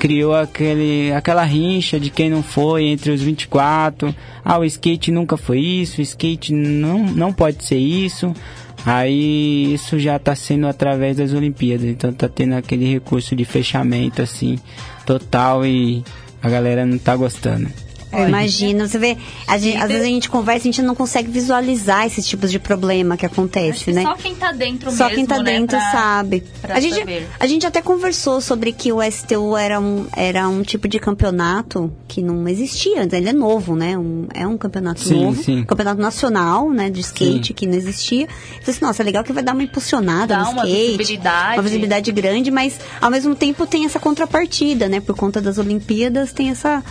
[0.03, 4.13] criou aquele, aquela rincha de quem não foi entre os 24.
[4.43, 8.33] Ah, o skate nunca foi isso, o skate não, não pode ser isso.
[8.85, 14.21] Aí isso já está sendo através das Olimpíadas, então tá tendo aquele recurso de fechamento
[14.21, 14.59] assim,
[15.05, 16.03] total e
[16.41, 17.69] a galera não tá gostando.
[18.13, 18.87] Eu imagino.
[18.87, 22.05] Você vê, a gente- às vezes a gente conversa e a gente não consegue visualizar
[22.05, 24.03] esses tipos de problema que acontece, Acho que né?
[24.03, 26.43] só quem tá dentro Só mesmo, quem tá né, dentro pra- sabe.
[26.61, 27.27] pra A gente, saber.
[27.39, 31.91] a gente até conversou sobre que o STU era um, era um tipo de campeonato
[32.07, 33.13] que não existia antes.
[33.17, 33.97] Ele é novo, né?
[33.97, 35.43] Um- é um campeonato Sim, novo.
[35.43, 35.63] sim.
[35.63, 36.89] Campeonato nacional, né?
[36.89, 37.53] De skate, Sim.
[37.53, 38.27] que não existia.
[38.27, 40.97] Falei assim, nossa, é legal que vai dar uma impulsionada Dá no uma skate.
[40.97, 41.55] visibilidade.
[41.57, 44.99] Uma visibilidade grande, mas ao mesmo tempo tem essa contrapartida, né?
[44.99, 46.83] Por conta das Olimpíadas tem essa...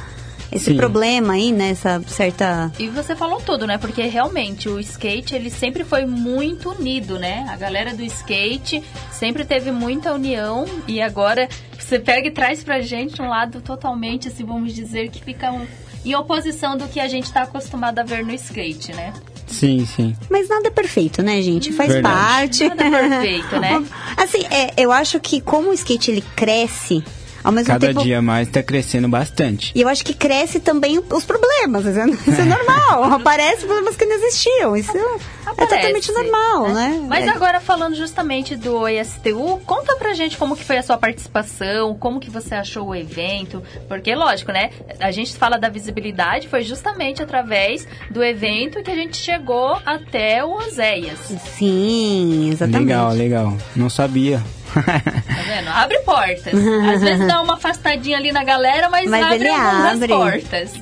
[0.52, 0.76] Esse Sim.
[0.76, 1.70] problema aí, né?
[1.70, 2.70] Essa certa...
[2.78, 3.78] E você falou tudo, né?
[3.78, 7.46] Porque realmente o skate ele sempre foi muito unido, né?
[7.48, 12.80] A galera do skate sempre teve muita união e agora você pega e traz pra
[12.80, 15.66] gente um lado totalmente, assim, vamos dizer, que fica um-
[16.04, 19.12] em oposição do que a gente tá acostumado a ver no skate, né?
[19.46, 20.16] Sim, sim.
[20.30, 21.72] Mas nada é perfeito, né, gente?
[21.72, 22.16] Faz Verdade.
[22.16, 22.68] parte.
[22.68, 23.84] Nada é perfeito, né?
[24.16, 27.04] Assim, é, eu acho que como o skate ele cresce,
[27.42, 28.02] ao mesmo Cada tempo.
[28.02, 29.72] dia mais tá crescendo bastante.
[29.74, 31.84] E eu acho que cresce também os problemas.
[31.86, 33.04] Isso é, isso é normal.
[33.14, 34.76] Aparecem problemas que não existiam.
[34.76, 35.00] Isso é
[35.46, 37.04] Aparece, totalmente normal, né?
[37.08, 37.30] Mas É.
[37.30, 42.20] agora falando justamente do ESTU, conta pra gente como que foi a sua participação, como
[42.20, 44.70] que você achou o evento, porque lógico, né?
[45.00, 50.44] A gente fala da visibilidade, foi justamente através do evento que a gente chegou até
[50.44, 51.18] o Oséias.
[51.58, 52.80] Sim, exatamente.
[52.88, 53.56] Legal, legal.
[53.76, 54.42] Não sabia.
[54.74, 55.68] Tá vendo?
[55.68, 56.54] Abre portas.
[56.54, 60.08] Às vezes dá uma afastadinha ali na galera, mas, Mas abre algumas abre.
[60.08, 60.72] portas.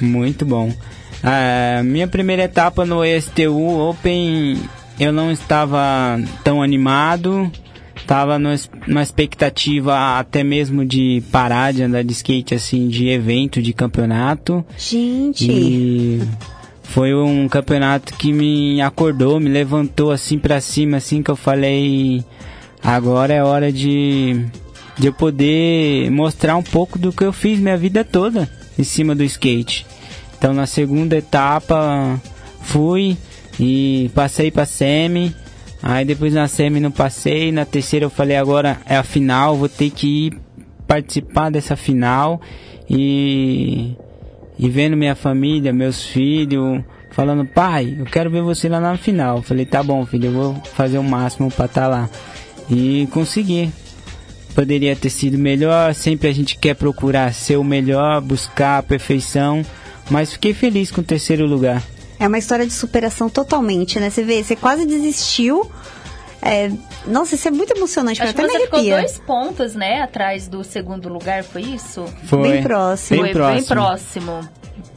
[0.00, 0.72] Muito bom.
[1.22, 4.60] A minha primeira etapa no ESTU Open,
[5.00, 7.50] eu não estava tão animado.
[7.96, 13.72] Estava numa expectativa até mesmo de parar de andar de skate, assim, de evento, de
[13.72, 14.64] campeonato.
[14.78, 16.22] Gente, E
[16.84, 22.24] foi um campeonato que me acordou, me levantou assim pra cima, assim que eu falei,
[22.86, 24.46] agora é hora de,
[24.96, 29.12] de eu poder mostrar um pouco do que eu fiz minha vida toda em cima
[29.12, 29.84] do skate.
[30.38, 32.20] Então na segunda etapa
[32.60, 33.16] fui
[33.58, 35.34] e passei pra semi.
[35.82, 39.68] Aí depois na semi não passei, na terceira eu falei agora é a final, vou
[39.68, 40.40] ter que ir
[40.86, 42.40] participar dessa final
[42.88, 43.96] e
[44.58, 49.38] e vendo minha família, meus filhos, falando, pai, eu quero ver você lá na final.
[49.38, 52.08] Eu falei, tá bom, filho, eu vou fazer o máximo pra estar lá.
[52.70, 53.70] E consegui.
[54.54, 59.64] Poderia ter sido melhor, sempre a gente quer procurar ser o melhor, buscar a perfeição,
[60.10, 61.82] mas fiquei feliz com o terceiro lugar.
[62.18, 64.08] é uma história de superação totalmente, né?
[64.08, 65.70] Você vê, você quase desistiu.
[66.40, 66.70] É,
[67.06, 68.22] nossa, isso é muito emocionante.
[68.22, 72.04] Acho que até você ficou dois pontos, né, atrás do segundo lugar, foi isso?
[72.24, 73.22] Foi Bem próximo.
[73.22, 73.58] Bem foi próximo.
[73.58, 74.48] bem próximo.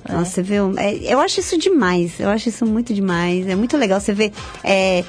[0.09, 0.73] Nossa, você viu?
[0.77, 2.19] É, eu acho isso demais.
[2.19, 3.47] Eu acho isso muito demais.
[3.47, 4.31] É muito legal você ver.
[4.63, 5.03] é,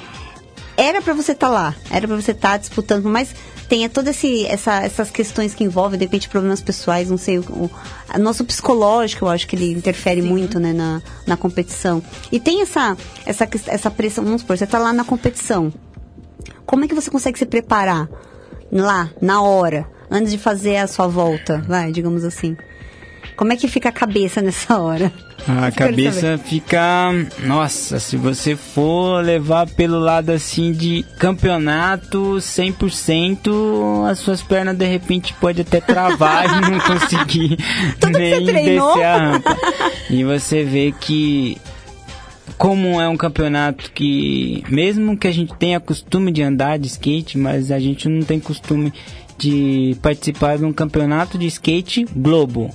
[0.81, 3.35] era pra você estar lá, era pra você estar disputando, mas
[3.69, 4.17] tem todas
[4.47, 7.43] essa, essas questões que envolvem, de repente, problemas pessoais, não sei, o,
[8.13, 12.01] o nosso psicológico, eu acho que ele interfere muito, né, na, na competição.
[12.31, 15.71] E tem essa, essa, essa pressão, vamos supor, você tá lá na competição.
[16.65, 18.09] Como é que você consegue se preparar
[18.71, 22.57] lá, na hora, antes de fazer a sua volta, vai, digamos assim?
[23.41, 25.11] Como é que fica a cabeça nessa hora?
[25.47, 27.11] A cabeça fica.
[27.39, 34.85] Nossa, se você for levar pelo lado assim de campeonato 100%, as suas pernas de
[34.85, 37.57] repente pode até travar e não conseguir
[38.13, 39.57] nem descer a rampa.
[40.11, 41.57] E você vê que
[42.59, 47.39] como é um campeonato que mesmo que a gente tenha costume de andar de skate,
[47.39, 48.93] mas a gente não tem costume
[49.35, 52.69] de participar de um campeonato de skate globo,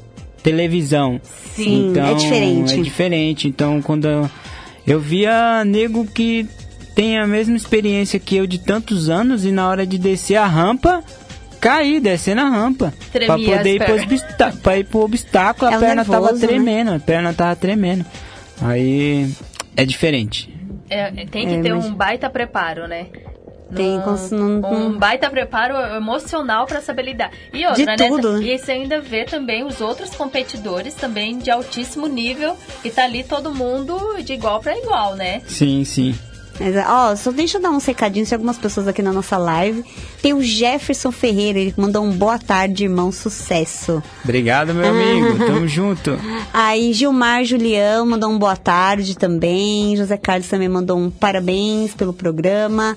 [0.51, 1.21] televisão.
[1.55, 2.75] Sim, é diferente.
[2.75, 3.49] É diferente.
[3.49, 4.31] Então, quando eu,
[4.87, 6.47] eu via nego que
[6.95, 10.47] tem a mesma experiência que eu de tantos anos e na hora de descer a
[10.47, 11.03] rampa,
[11.61, 12.95] cair, descer na rampa.
[13.13, 16.33] Tremia pra poder ir pro, obstá pra ir pro obstáculo, É a perna nervoso, tava
[16.33, 16.47] né?
[16.47, 18.05] tremendo, a perna tava tremendo.
[18.63, 19.29] Aí
[19.77, 20.55] é diferente.
[20.89, 23.07] É, tem que É, ter mas- um baita preparo, né?
[23.75, 27.31] Tem, Num- cons- não- um não- baita preparo emocional pra saber lidar.
[27.53, 27.97] E outra, De né?
[27.97, 28.45] tudo, né?
[28.47, 33.25] E você ainda vê também os outros competidores também de altíssimo nível e tá ali
[33.25, 35.43] todo mundo de igual pra igual, né?
[35.49, 36.15] Sim, sim.
[36.59, 39.85] Mas, ó, só deixa eu dar uns recadinhos de algumas pessoas aqui na nossa live.
[40.23, 44.03] Tem o Jefferson Ferreira, ele mandou um boa tarde, irmão, sucesso.
[44.25, 45.37] Obrigado, meu amigo.
[45.45, 46.19] Tamo junto.
[46.55, 49.95] Aí Gilmar Julião mandou um boa tarde também.
[49.97, 52.97] José Carlos também mandou um parabéns pelo programa.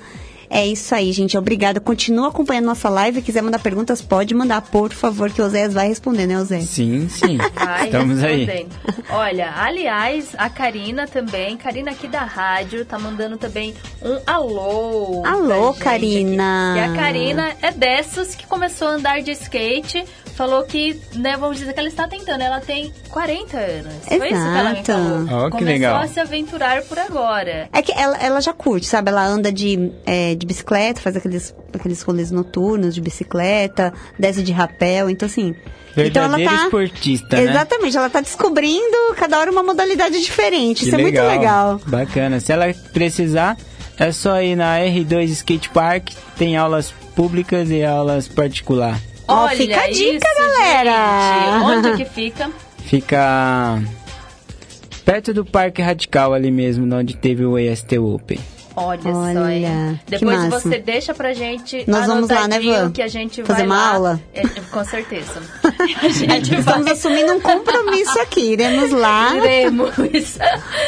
[0.49, 1.37] É isso aí, gente.
[1.37, 1.79] Obrigada.
[1.79, 3.21] Continua acompanhando nossa live.
[3.21, 6.61] Quiser mandar perguntas, pode mandar, por favor, que o Oséias vai responder, né, Osé?
[6.61, 7.37] Sim, sim.
[7.53, 8.67] Vai Estamos aí.
[9.09, 15.23] Olha, aliás, a Karina também, Karina aqui da rádio, tá mandando também um alô.
[15.25, 16.73] Alô, Karina.
[16.73, 16.79] aqui.
[16.79, 20.03] E a Karina é dessas que começou a andar de skate
[20.39, 22.41] falou que, né, vamos dizer que ela está tentando.
[22.41, 23.93] Ela tem 40 anos.
[24.07, 24.91] Foi isso que ela me Exato.
[24.93, 25.19] falou.
[25.29, 25.97] Ó, que Começou legal.
[25.97, 27.67] a se aventurar por agora.
[27.73, 29.09] É que ela, ela já curte, sabe?
[29.11, 34.53] Ela anda de, é, de bicicleta, faz aqueles, aqueles rolês noturnos de bicicleta, desce de
[34.53, 35.53] rapel, então assim.
[35.97, 36.63] então ela Verdadeira tá.
[36.63, 37.43] esportista, né?
[37.43, 40.83] Exatamente, ela tá descobrindo cada hora uma modalidade diferente.
[40.83, 41.81] Que Isso é muito legal.
[41.85, 42.39] Bacana.
[42.39, 43.57] Se ela precisar,
[43.97, 46.11] é só ir na R2 Skate Park.
[46.37, 48.97] Tem aulas públicas e aulas particular.
[49.29, 51.59] Ó, Olha fica a dica, isso, galera.
[51.59, 51.63] gente.
[51.87, 52.49] Onde que fica?
[52.79, 53.79] Fica
[55.05, 58.39] perto do Parque Radical ali mesmo, onde teve o EST Open.
[58.75, 59.99] Olha, só, Olha, hein?
[60.05, 62.91] que Depois você deixa pra gente Nós vamos lá, né, Van?
[62.91, 63.93] que a gente Fazer vai uma lá.
[63.93, 64.21] aula?
[64.33, 65.41] É, com certeza.
[66.03, 66.93] A gente Estamos vai...
[66.93, 68.51] assumindo um compromisso aqui.
[68.53, 69.95] Iremos lá Iremos.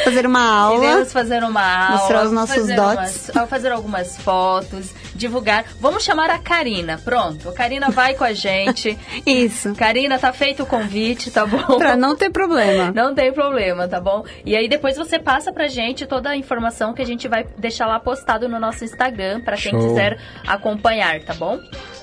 [0.04, 0.84] fazer uma aula.
[0.84, 1.98] Iremos fazer uma aula.
[1.98, 3.30] Mostrar os nossos fazer dotes.
[3.34, 5.64] umas- fazer algumas fotos, divulgar.
[5.80, 6.98] Vamos chamar a Karina.
[7.04, 8.98] Pronto, a Karina vai com a gente.
[9.26, 9.74] Isso.
[9.74, 11.78] Karina, tá feito o convite, tá bom?
[11.78, 12.92] Pra não ter problema.
[12.94, 14.24] Não tem problema, tá bom?
[14.44, 17.86] E aí depois você passa pra gente toda a informação que a gente vai deixar
[17.86, 19.80] lá postado no nosso Instagram pra quem Show.
[19.88, 21.58] quiser acompanhar, tá bom?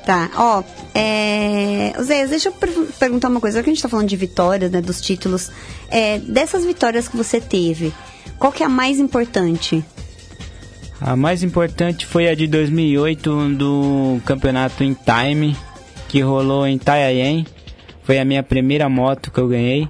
[0.09, 0.63] Tá, ó,
[0.95, 1.93] é...
[2.01, 3.59] Zé, deixa eu per- perguntar uma coisa.
[3.59, 5.51] Já que a gente tá falando de vitórias, né, dos títulos,
[5.87, 7.93] é, dessas vitórias que você teve,
[8.39, 9.85] qual que é a mais importante?
[10.99, 15.55] A mais importante foi a de 2008 do campeonato em time,
[16.07, 17.45] que rolou em Itanhaém.
[18.01, 19.87] Foi a minha primeira moto que eu ganhei.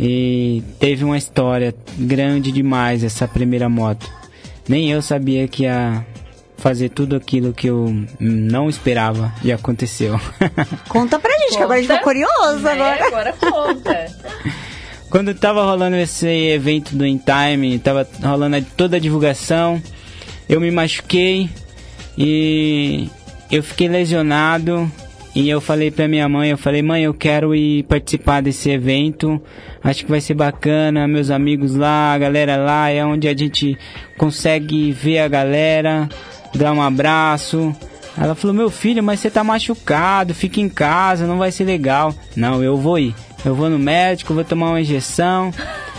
[0.00, 4.10] E teve uma história grande demais essa primeira moto.
[4.66, 6.02] Nem eu sabia que ia
[6.64, 10.18] fazer tudo aquilo que eu não esperava e aconteceu.
[10.88, 13.06] Conta pra gente, que agora a gente ficou curioso É, agora.
[13.06, 14.06] agora conta.
[15.10, 19.80] Quando tava rolando esse evento do In Time, tava rolando toda a divulgação,
[20.48, 21.50] eu me machuquei
[22.16, 23.10] e
[23.52, 24.90] eu fiquei lesionado
[25.34, 29.40] e eu falei pra minha mãe, eu falei, mãe, eu quero ir participar desse evento,
[29.82, 33.76] acho que vai ser bacana, meus amigos lá, a galera lá, é onde a gente
[34.16, 36.08] consegue ver a galera,
[36.54, 37.74] dar um abraço.
[38.16, 42.14] Ela falou, meu filho, mas você tá machucado, fica em casa, não vai ser legal.
[42.36, 43.14] Não, eu vou ir.
[43.44, 45.52] Eu vou no médico, vou tomar uma injeção.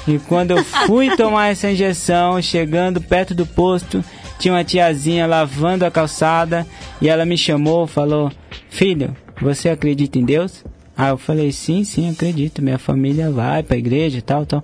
[0.08, 4.04] E quando eu fui tomar essa injeção, chegando perto do posto,
[4.39, 6.65] tinha uma tiazinha lavando a calçada
[7.02, 8.32] e ela me chamou, falou:
[8.70, 10.63] "Filho, você acredita em Deus?"
[10.98, 12.62] Aí eu falei: "Sim, sim, acredito.
[12.62, 14.63] Minha família vai pra igreja e tal, tal."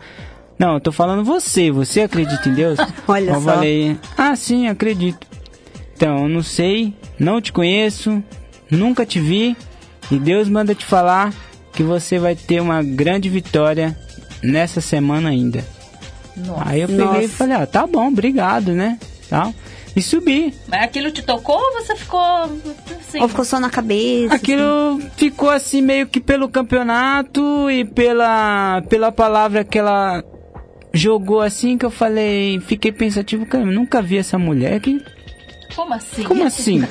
[0.57, 2.79] Não, eu tô falando você, você acredita em Deus?
[3.07, 3.53] Olha eu só.
[3.53, 5.30] falei: "Ah, sim, acredito."
[6.01, 8.23] Então, eu não sei, não te conheço,
[8.71, 9.55] nunca te vi,
[10.09, 11.31] e Deus manda te falar
[11.71, 13.95] que você vai ter uma grande vitória
[14.41, 15.63] nessa semana ainda.
[16.35, 16.63] Nossa.
[16.65, 17.21] Aí eu peguei Nossa.
[17.21, 18.97] e falei, ah, tá bom, obrigado, né?
[19.29, 19.53] Tal.
[19.95, 20.51] E subi.
[20.67, 23.19] Mas aquilo te tocou ou você ficou assim?
[23.21, 24.33] Ou ficou só na cabeça?
[24.33, 30.23] Aquilo ficou assim meio que pelo campeonato e pela, pela palavra que ela
[30.91, 34.99] jogou assim que eu falei, fiquei pensativo, cara, eu nunca vi essa mulher que
[35.75, 36.23] Como assim?
[36.23, 36.83] Como assim?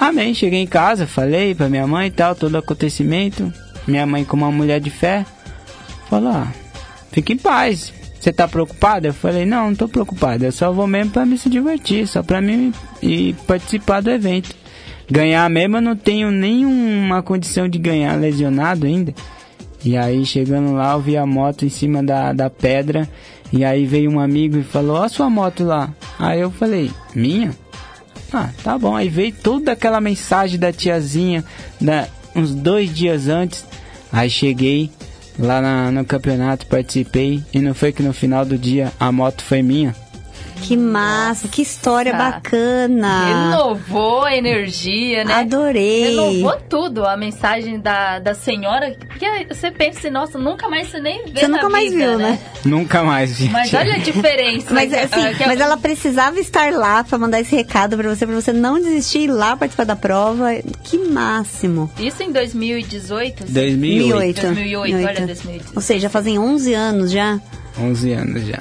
[0.00, 0.34] Amém.
[0.34, 3.52] Cheguei em casa, falei pra minha mãe e tal, todo o acontecimento.
[3.86, 5.24] Minha mãe, como uma mulher de fé,
[6.08, 6.48] falou: ah,
[7.10, 7.92] fique em paz.
[8.20, 9.08] Você tá preocupada?
[9.08, 10.46] Eu falei: não, não tô preocupada.
[10.46, 14.54] Eu só vou mesmo pra me se divertir, só pra mim ir participar do evento.
[15.10, 19.14] Ganhar mesmo, eu não tenho nenhuma condição de ganhar lesionado ainda.
[19.84, 23.08] E aí, chegando lá, eu vi a moto em cima da, da pedra.
[23.52, 25.90] E aí veio um amigo e falou: Ó, a sua moto lá.
[26.18, 27.50] Aí eu falei: Minha?
[28.32, 28.94] Ah, tá bom.
[28.94, 31.42] Aí veio toda aquela mensagem da tiazinha,
[31.80, 33.64] da, uns dois dias antes.
[34.12, 34.90] Aí cheguei
[35.38, 37.42] lá na- no campeonato, participei.
[37.54, 39.94] E não foi que no final do dia a moto foi minha.
[40.62, 43.50] Que massa, que história bacana.
[43.50, 45.34] Renovou a energia, né?
[45.34, 46.10] Adorei.
[46.10, 48.94] Renovou tudo a mensagem da, da senhora.
[49.06, 52.08] Porque você pensa assim, nossa, nunca mais você nem vê Você na nunca mais vida,
[52.08, 52.38] viu, né?
[52.64, 53.52] Nunca mais, gente.
[53.52, 54.72] Mas olha a diferença.
[54.72, 58.52] Mas, assim, mas ela precisava estar lá pra mandar esse recado pra você, pra você
[58.52, 60.48] não desistir e ir lá participar da prova.
[60.84, 61.90] Que máximo.
[61.98, 63.44] Isso em 2018?
[63.44, 63.52] assim?
[63.52, 64.40] 2008.
[64.40, 65.72] 2008, olha, 2018.
[65.74, 67.40] Ou seja, fazem 11 anos já.
[67.78, 68.60] 11 anos já.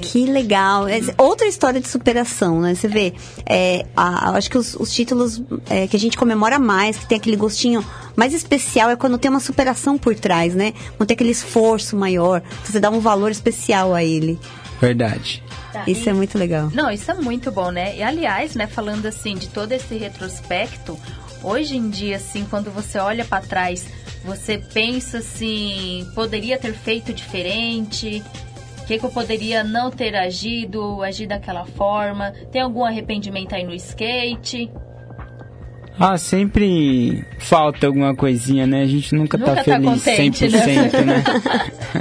[0.00, 0.88] Que legal.
[0.88, 2.74] É, Outra história de superação, né?
[2.74, 3.12] Você vê,
[3.46, 7.18] é, a- acho que os, os títulos é, que a gente comemora mais, que tem
[7.18, 7.84] aquele gostinho
[8.16, 10.72] mais especial, é quando tem uma superação por trás, né?
[10.96, 14.38] Quando tem aquele esforço maior, você dá um valor especial a ele.
[14.80, 15.42] Verdade.
[15.72, 16.70] Tá, Isso e- é muito legal.
[16.74, 17.96] Não, isso é muito bom, né?
[17.96, 20.98] E aliás, né, falando assim de todo esse retrospecto,
[21.42, 23.86] hoje em dia, assim, quando você olha pra trás,
[24.24, 28.22] você pensa assim, poderia ter feito diferente?
[28.90, 32.32] O que, que eu poderia não ter agido, agir daquela forma?
[32.50, 34.68] Tem algum arrependimento aí no skate?
[35.96, 38.82] Ah, sempre falta alguma coisinha, né?
[38.82, 41.22] A gente nunca, Nunca tá tá feliz contente, 100%, né?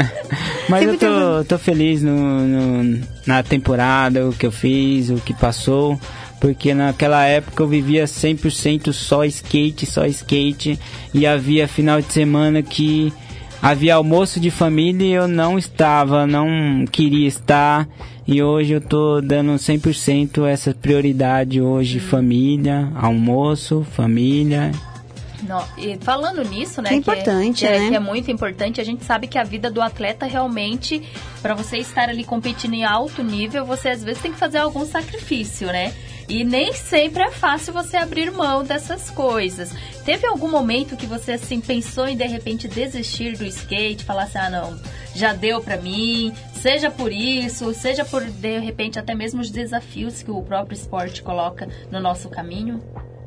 [0.67, 2.11] Mas Sempre eu tô, tô feliz no,
[2.47, 5.99] no- na temporada, o que eu fiz, o que passou.
[6.41, 10.79] Porque naquela época eu vivia 100% só skate, só skate.
[11.13, 13.13] E havia final de semana que
[13.61, 17.87] havia almoço de família e eu não estava, não queria estar.
[18.27, 24.71] E hoje eu tô dando 100% essa prioridade hoje, família, almoço, família.
[25.41, 26.89] Não, e falando nisso, né?
[26.89, 27.89] Que é importante, que é, né?
[27.89, 28.79] que é muito importante.
[28.79, 31.01] A gente sabe que a vida do atleta realmente,
[31.41, 34.85] para você estar ali competindo em alto nível, você às vezes tem que fazer algum
[34.85, 35.93] sacrifício, né?
[36.29, 39.73] E nem sempre é fácil você abrir mão dessas coisas.
[40.05, 44.37] Teve algum momento que você assim pensou em de repente desistir do skate, falar assim:
[44.37, 44.79] "Ah, não,
[45.15, 50.21] já deu pra mim", seja por isso, seja por de repente até mesmo os desafios
[50.21, 52.79] que o próprio esporte coloca no nosso caminho?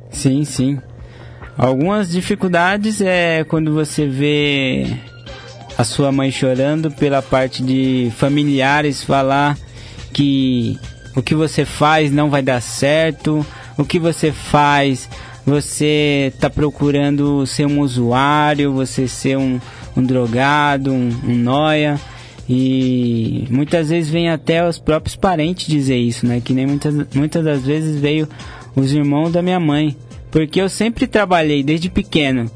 [0.09, 0.80] Sim, sim.
[1.59, 4.96] Algumas dificuldades é quando você vê
[5.76, 9.59] a sua mãe chorando pela parte de familiares falar
[10.12, 10.78] que
[11.14, 13.44] o que você faz não vai dar certo,
[13.76, 15.08] o que você faz,
[15.44, 19.60] você tá procurando ser um usuário, você ser um,
[19.96, 22.00] um drogado, um, um noia.
[22.48, 26.40] E muitas vezes vem até os próprios parentes dizer isso, né?
[26.44, 28.28] Que nem muitas, muitas das vezes veio
[28.74, 29.96] os irmãos da minha mãe.
[30.30, 32.50] Porque eu sempre trabalhei desde pequeno.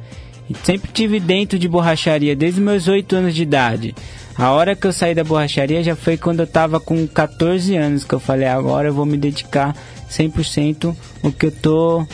[0.63, 3.95] Sempre tive dentro de borracharia desde meus 8 anos de idade.
[4.37, 8.05] A hora que eu saí da borracharia já foi quando eu tava com 14 anos
[8.05, 9.75] que eu falei, agora eu vou me dedicar
[10.11, 12.07] 100% o que eu tô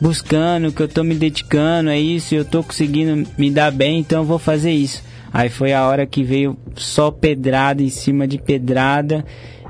[0.00, 3.98] buscando, o que eu tô me dedicando, é isso, eu tô conseguindo me dar bem,
[3.98, 5.02] então eu vou fazer isso.
[5.32, 9.22] Aí foi a hora que veio só pedrada em cima de pedrada.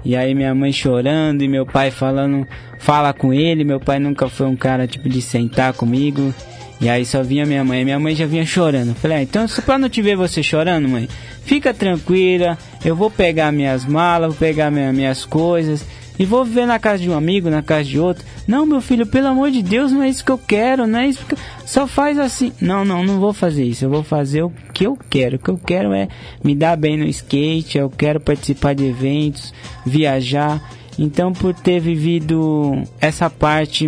[0.04, 2.46] E aí minha mãe chorando e meu pai falando,
[2.78, 3.64] fala com ele.
[3.64, 6.32] Meu pai nunca foi um cara tipo de sentar comigo.
[6.80, 7.84] E aí só vinha minha mãe.
[7.84, 8.94] Minha mãe já vinha chorando.
[8.94, 11.08] Falei, ah, então só pra não te ver você chorando, mãe,
[11.42, 12.58] fica tranquila.
[12.84, 15.84] Eu vou pegar minhas malas, vou pegar minha- minhas coisas
[16.18, 18.24] e vou viver na casa de um amigo, na casa de outro.
[18.46, 21.08] Não, meu filho, pelo amor de Deus, não é isso que eu quero, não é
[21.08, 21.34] isso que.
[21.64, 22.52] Só faz assim.
[22.60, 23.84] Não, não, não vou fazer isso.
[23.84, 25.36] Eu vou fazer o que eu quero.
[25.36, 26.08] O que eu quero é
[26.44, 29.52] me dar bem no skate, eu quero participar de eventos,
[29.84, 30.62] viajar.
[30.98, 33.86] Então, por ter vivido essa parte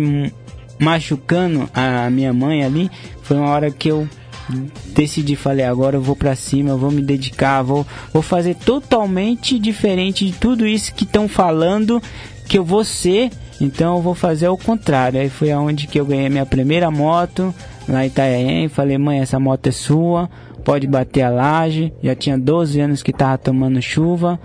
[0.79, 2.89] machucando a minha mãe ali,
[3.21, 4.07] foi uma hora que eu
[4.93, 9.59] decidi, falei, agora eu vou pra cima, eu vou me dedicar, vou, vou fazer totalmente
[9.59, 12.01] diferente de tudo isso que estão falando
[12.47, 13.29] que eu vou ser,
[13.61, 15.19] então eu vou fazer ao contrário.
[15.19, 17.53] Aí foi aonde que eu ganhei minha primeira moto
[17.87, 20.29] lá em Itanhaém, falei, mãe, essa moto é sua,
[20.63, 21.93] pode bater a laje.
[22.01, 24.39] Já tinha 12 anos que tava tomando chuva,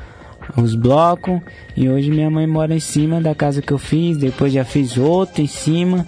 [0.56, 1.40] os blocos,
[1.76, 4.96] e hoje minha mãe mora em cima da casa que eu fiz, depois já fiz
[4.96, 6.06] outro em cima.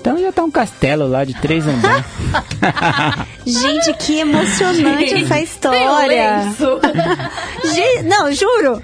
[0.00, 2.04] Então já tá um castelo lá de três andares.
[3.44, 6.54] Gente, que emocionante essa Tem um história.
[7.74, 8.82] Gente, não, juro.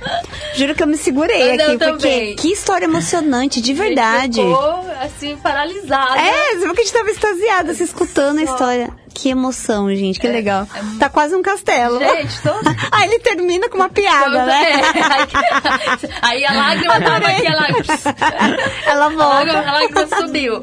[0.55, 4.41] Juro que eu me segurei Eu aqui, porque que história emocionante, de verdade.
[4.41, 6.21] Ficou, assim, paralisada.
[6.21, 8.91] É, você que a gente tava extasiada se escutando a história.
[9.15, 10.67] Que emoção, gente, que É, legal.
[10.75, 12.01] é Tá quase um castelo.
[12.01, 12.51] Gente, tô...
[12.93, 14.65] Aí ele termina com uma piada, né?
[16.05, 17.85] É, aí a lágrima tava aqui, a lágrima,
[18.87, 19.59] Ela a lágrima, volta.
[19.59, 20.61] a lágrima subiu.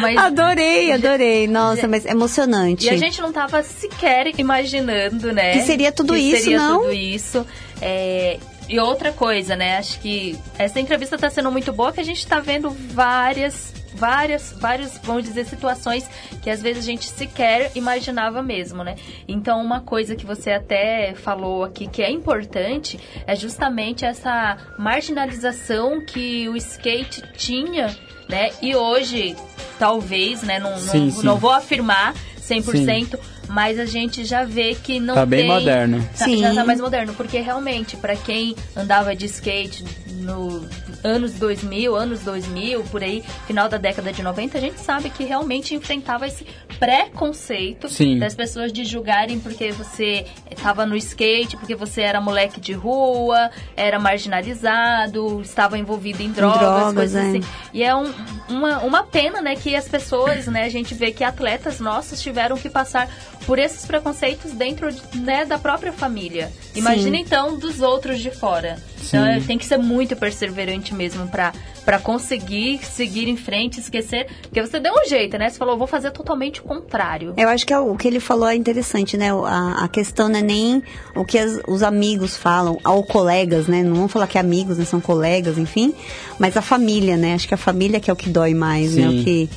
[0.00, 1.46] Mas, Adorei, adorei.
[1.46, 2.86] Nossa, mas emocionante.
[2.86, 5.52] e a gente não tava sequer imaginando, né?
[5.52, 6.80] Que seria tudo que isso, seria não?
[6.82, 7.46] tudo isso.
[7.80, 8.38] É,
[8.68, 9.78] E outra coisa, né?
[9.78, 14.52] Acho que essa entrevista tá sendo muito boa, que a gente tá vendo várias, várias,
[14.58, 16.08] várias, vamos dizer, situações
[16.42, 18.96] que às vezes a gente sequer imaginava mesmo, né?
[19.28, 26.00] Então, uma coisa que você até falou aqui que é importante é justamente essa marginalização
[26.04, 27.94] que o skate tinha,
[28.28, 28.50] né?
[28.60, 29.36] E hoje,
[29.78, 30.58] talvez, né?
[30.58, 31.22] Não, não, Sim, sim.
[31.24, 33.18] não vou afirmar 100%,
[33.48, 35.48] mas a gente já vê que não Tá bem tem...
[35.48, 36.02] moderno.
[36.18, 36.38] Tá- Sim.
[36.38, 39.84] Já tá mais moderno, porque realmente, pra quem andava de skate
[40.20, 40.66] no
[41.04, 45.24] anos 2000, anos 2000, por aí, final da década de 90, a gente sabe que
[45.24, 46.46] realmente enfrentava esse
[46.78, 48.18] preconceito Sim.
[48.18, 53.50] das pessoas de julgarem porque você estava no skate, porque você era moleque de rua,
[53.76, 57.28] era marginalizado, estava envolvido em drogas, drogas, coisas é.
[57.28, 57.40] assim.
[57.72, 58.12] E é um-
[58.48, 62.56] uma, uma pena, né, que as pessoas, né, a gente vê que atletas nossos tiveram
[62.56, 63.08] que passar
[63.46, 66.52] por esses preconceitos dentro, né, da própria família.
[66.74, 68.78] Imagina então dos outros de fora.
[69.06, 69.30] Então Sim.
[69.30, 71.52] é, tem que ser muito perseverante mesmo pra
[71.84, 75.50] para conseguir seguir em frente, esquecer, porque você deu um jeito, né?
[75.50, 77.34] Você falou, vou fazer totalmente o contrário.
[77.36, 79.32] Eu acho que é o que ele falou é interessante, né?
[79.32, 80.80] A, a questão não é nem
[81.16, 83.82] o que as- os amigos falam, ou colegas, né?
[83.82, 84.84] Não vamos falar que é amigos, né?
[84.84, 85.92] São colegas, enfim.
[86.38, 87.34] Mas a família, né?
[87.34, 89.08] Acho que a família que é o que dói mais, né?
[89.08, 89.20] Sim.
[89.20, 89.50] O que,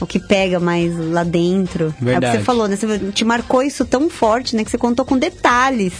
[0.00, 1.84] o que pega mais lá dentro.
[1.86, 2.38] É o que Verdade.
[2.38, 2.76] você falou, né?
[2.76, 4.64] Você te marcou isso tão forte, né?
[4.64, 5.92] Que você contou com detalhes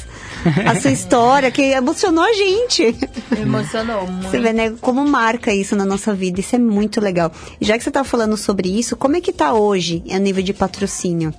[0.67, 2.97] a sua história, que emocionou a gente.
[3.41, 4.29] Emocionou muito.
[4.31, 6.41] Você vê, né, como marca isso na nossa vida.
[6.41, 7.31] Isso é muito legal.
[7.61, 10.43] E já que você tá falando sobre isso, como é que tá hoje a nível
[10.43, 11.33] de patrocínio?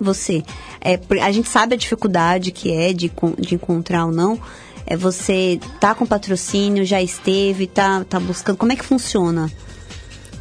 [0.00, 0.42] Você.
[0.80, 4.40] É, por- a gente sabe a dificuldade que é de, de encontrar ou não.
[4.84, 8.56] É, você tá com patrocínio, já esteve, tá, tá buscando.
[8.56, 9.48] Como é que funciona?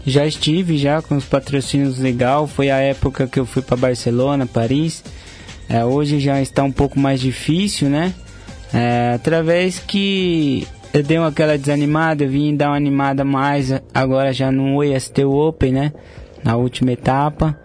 [0.06, 2.48] Já estive já com os patrocínios legal.
[2.48, 5.04] Foi a época que eu fui para Barcelona, Paris.
[5.70, 8.14] É, hoje já está um pouco mais difícil, né?
[8.74, 14.52] É, através que eu dei aquela desanimada, eu vim dar uma animada mais agora já
[14.52, 15.94] no EST Open, né?
[16.44, 17.58] Na última etapa.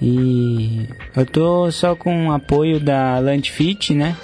[0.00, 4.16] E eu tô só com o apoio da Land Fit, né?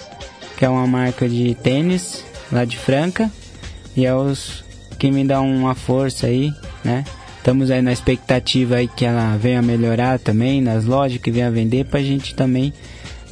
[0.59, 3.31] Que é uma marca de tênis lá de Franca.
[3.97, 4.65] E é os
[4.99, 6.53] que me dão uma força aí,
[6.85, 7.05] né?
[7.43, 11.85] Estamos aí na expectativa aí que ela venha melhorar também nas lojas que venha vender
[11.85, 12.73] pra gente também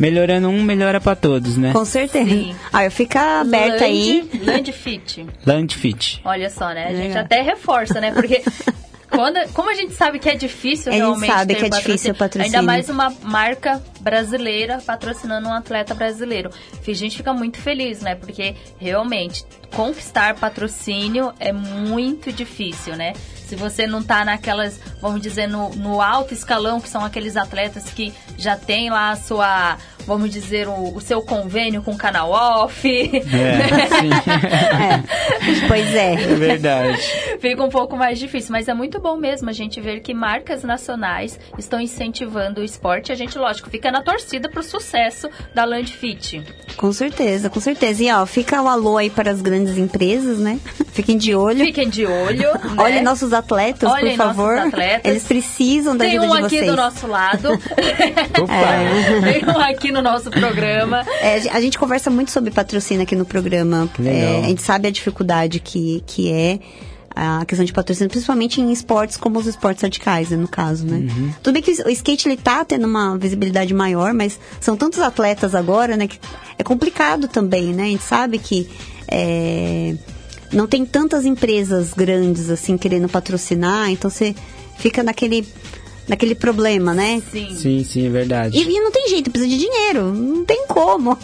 [0.00, 1.72] melhorando um melhora pra todos, né?
[1.72, 2.28] Com certeza.
[2.28, 2.56] Sim.
[2.72, 4.28] Ah, eu fica aberta aí.
[4.32, 5.26] Land, Land Fit.
[5.46, 6.20] Land Fit.
[6.24, 6.86] Olha só, né?
[6.86, 7.22] A gente Legal.
[7.22, 8.11] até reforça, né?
[8.11, 8.42] Porque
[9.21, 11.68] quando, como a gente sabe que é difícil A gente realmente sabe ter que é
[11.68, 12.59] difícil o patrocínio.
[12.59, 16.49] Ainda mais uma marca brasileira patrocinando um atleta brasileiro.
[16.89, 18.14] A gente fica muito feliz, né?
[18.14, 19.45] Porque realmente
[19.75, 23.12] conquistar patrocínio é muito difícil, né?
[23.47, 27.91] Se você não tá naquelas, vamos dizer, no, no alto escalão, que são aqueles atletas
[27.91, 29.77] que já tem lá a sua,
[30.11, 32.88] vamos dizer, o, o seu convênio com o canal off.
[32.88, 33.20] É,
[34.00, 34.11] sim.
[34.30, 35.20] É.
[35.68, 36.14] Pois é.
[36.14, 37.00] É verdade.
[37.40, 40.64] Fica um pouco mais difícil, mas é muito bom mesmo a gente ver que marcas
[40.64, 43.12] nacionais estão incentivando o esporte.
[43.12, 46.42] A gente, lógico, fica na torcida pro sucesso da Land Fit.
[46.76, 48.02] Com certeza, com certeza.
[48.02, 50.58] E ó, fica o alô aí para as grandes empresas, né?
[50.92, 51.64] Fiquem de olho.
[51.64, 52.52] Fiquem de olho.
[52.74, 52.74] né?
[52.76, 54.56] Olhem nossos atletas, Olhem por favor.
[54.56, 55.11] nossos atletas.
[55.11, 56.70] Eles precisam da Tem ajuda um de aqui vocês.
[56.70, 57.52] do nosso lado.
[57.52, 59.32] Opa!
[59.32, 61.05] Tem um aqui no nosso programa.
[61.20, 63.88] É, a gente conversa muito sobre patrocínio aqui no programa.
[64.05, 66.59] É, a gente sabe a dificuldade que, que é
[67.14, 70.98] a questão de patrocínio, principalmente em esportes como os esportes radicais, né, no caso, né?
[70.98, 71.32] Uhum.
[71.42, 75.55] Tudo bem que o skate ele tá tendo uma visibilidade maior, mas são tantos atletas
[75.55, 76.18] agora, né, que
[76.59, 77.82] é complicado também, né?
[77.82, 78.70] A gente sabe que
[79.09, 79.94] é,
[80.53, 84.34] não tem tantas empresas grandes assim querendo patrocinar, então você
[84.78, 85.46] fica naquele
[86.11, 87.22] naquele problema, né?
[87.30, 87.54] Sim.
[87.54, 88.58] Sim, sim, é verdade.
[88.58, 91.16] E, e não tem jeito, precisa de dinheiro, não tem como.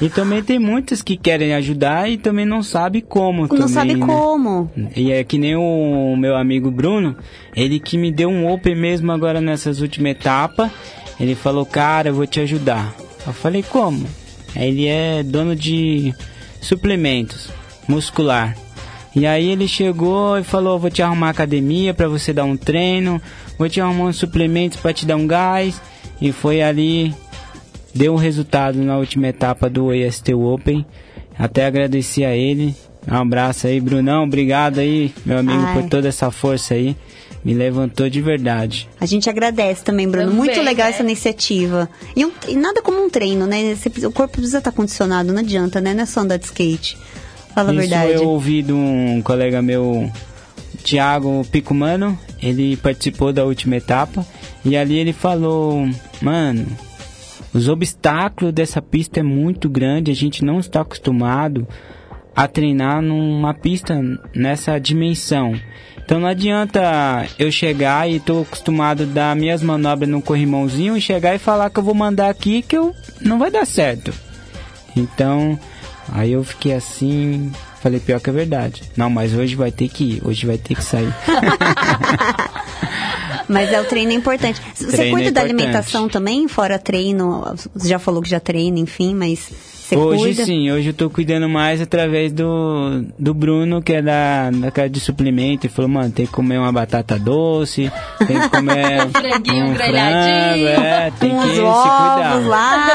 [0.00, 3.94] E também tem muitos que querem ajudar e também não sabe como não também, sabe
[3.96, 4.06] né?
[4.06, 4.70] como.
[4.96, 7.16] E é que nem o meu amigo Bruno,
[7.54, 10.70] ele que me deu um open mesmo agora nessas últimas etapas.
[11.20, 12.94] Ele falou, cara, eu vou te ajudar.
[13.26, 14.06] Eu falei, como?
[14.56, 16.14] Ele é dono de
[16.62, 17.50] suplementos
[17.86, 18.56] muscular.
[19.14, 23.20] E aí ele chegou e falou, vou te arrumar academia para você dar um treino,
[23.60, 25.80] vou te arrumar uns suplementos para te dar um gás.
[26.20, 27.14] E foi ali,
[27.94, 30.84] deu um resultado na última etapa do EST Open.
[31.38, 32.74] Até agradeci a ele.
[33.10, 34.24] Um abraço aí, Brunão.
[34.24, 35.74] Obrigado aí, meu amigo, Ai.
[35.74, 36.96] por toda essa força aí.
[37.42, 38.86] Me levantou de verdade.
[39.00, 40.26] A gente agradece também, Bruno.
[40.30, 40.92] Também, Muito legal né?
[40.94, 41.88] essa iniciativa.
[42.16, 43.74] E, um- e nada como um treino, né?
[43.74, 45.94] Você o corpo precisa estar condicionado, não adianta, né?
[45.94, 46.98] Não é só andar de skate.
[47.54, 48.12] Fala a Isso verdade.
[48.12, 50.10] eu ouvi de um colega meu,
[50.82, 52.18] Thiago Picumano.
[52.42, 54.24] Ele participou da última etapa.
[54.64, 55.88] E ali ele falou,
[56.20, 56.66] mano,
[57.52, 60.10] os obstáculos dessa pista é muito grande.
[60.10, 61.66] A gente não está acostumado
[62.34, 64.00] a treinar numa pista
[64.34, 65.54] nessa dimensão.
[66.10, 71.00] Então não adianta eu chegar e tô acostumado a dar minhas manobras no corrimãozinho e
[71.00, 74.12] chegar e falar que eu vou mandar aqui que eu não vai dar certo.
[74.96, 75.58] Então,
[76.12, 78.82] aí eu fiquei assim, falei pior que é verdade.
[78.96, 81.12] Não, mas hoje vai ter que ir, hoje vai ter que sair.
[83.48, 84.60] Mas é o treino importante.
[84.74, 85.60] Você Treino cuida é da importante.
[85.62, 87.52] alimentação também, fora treino?
[87.74, 89.50] Você já falou que já treina, enfim, mas
[89.96, 90.44] você hoje cuida?
[90.44, 94.88] sim, hoje eu tô cuidando mais através do, do Bruno, que é da, da casa
[94.90, 97.90] de suplemento, e falou, mano, tem que comer uma batata doce,
[98.26, 100.66] tem que comer Um franguinho um grelhadinho.
[100.66, 102.42] frango, é, tem Uns que se cuidar.
[102.46, 102.88] lá,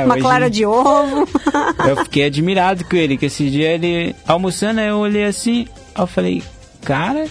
[0.00, 1.28] É, uma hoje- clara de ovo.
[1.88, 5.66] Eu fiquei admirado com ele, que esse dia ele almoçando, eu olhei assim,
[5.98, 6.42] eu falei,
[6.82, 7.26] cara,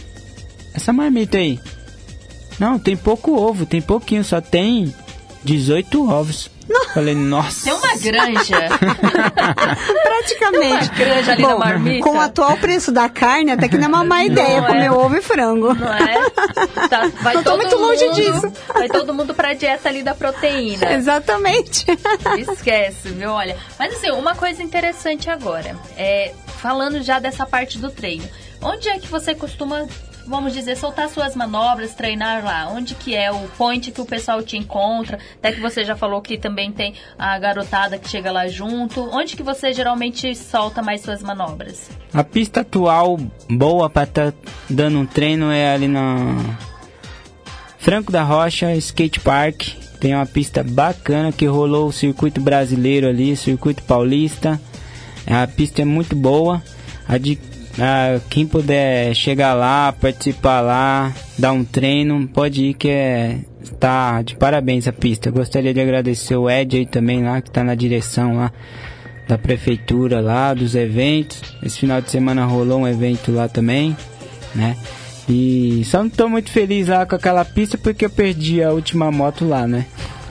[0.74, 1.60] essa marmita aí.
[2.60, 4.94] Não, tem pouco ovo, tem pouquinho, só tem
[5.44, 6.50] 18 ovos.
[6.94, 7.66] Falei, nossa.
[7.66, 8.58] Tem uma granja.
[10.04, 10.90] Praticamente.
[10.90, 12.04] Tem uma granja ali na marmita.
[12.04, 14.86] Com o atual preço da carne, até que não é uma má ideia Não comer
[14.86, 14.92] é.
[14.92, 15.74] ovo e frango.
[15.74, 16.30] Não é?
[16.90, 18.54] Tá, vai Não tô todo muito longe mundo- disso.
[18.74, 20.94] Vai todo mundo pra dieta ali da proteína.
[20.94, 21.86] Exatamente.
[22.38, 23.32] Esquece, viu?
[23.32, 23.58] Olha.
[23.78, 25.76] Mas assim, uma coisa interessante agora.
[25.98, 28.28] É, falando já dessa parte do treino.
[28.62, 29.88] onde é que você costuma,
[30.30, 32.70] vamos dizer, soltar suas manobras, treinar lá?
[32.70, 35.18] Onde que é o point que o pessoal te encontra?
[35.38, 39.02] Até que você já falou que também tem a garotada que chega lá junto.
[39.12, 41.90] Onde que você geralmente solta mais suas manobras?
[42.14, 43.18] A pista atual
[43.50, 44.38] boa para estar tá
[44.70, 46.36] dando um treino é ali na
[47.80, 49.64] Franco da Rocha Skate Park.
[50.00, 54.62] Tem uma pista bacana que rolou o circuito brasileiro ali, circuito paulista.
[55.26, 56.62] A pista é muito boa.
[57.08, 57.40] A de,
[57.80, 63.40] a, quem puder chegar lá, participar lá, dar um treino, pode ir que é
[63.80, 65.32] tá de parabéns a pista.
[65.32, 68.52] Gostaria de agradecer o Ed aí também lá que está na direção lá
[69.28, 71.42] da prefeitura lá dos eventos.
[71.64, 73.96] Esse final de semana rolou um evento lá também,
[74.56, 74.76] né?
[75.28, 79.12] E só não tô muito feliz lá com aquela pista porque eu perdi a última
[79.12, 79.86] moto lá, né?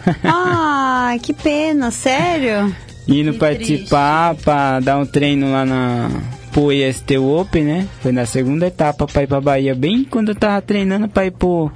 [0.24, 2.74] ah, que pena, sério?
[3.06, 6.10] Indo que participar para dar um treino lá na
[6.52, 7.88] pro IST Open, né?
[8.00, 11.32] Foi na segunda etapa para ir pra Bahia, bem quando eu tava treinando para ir
[11.32, 11.70] pro,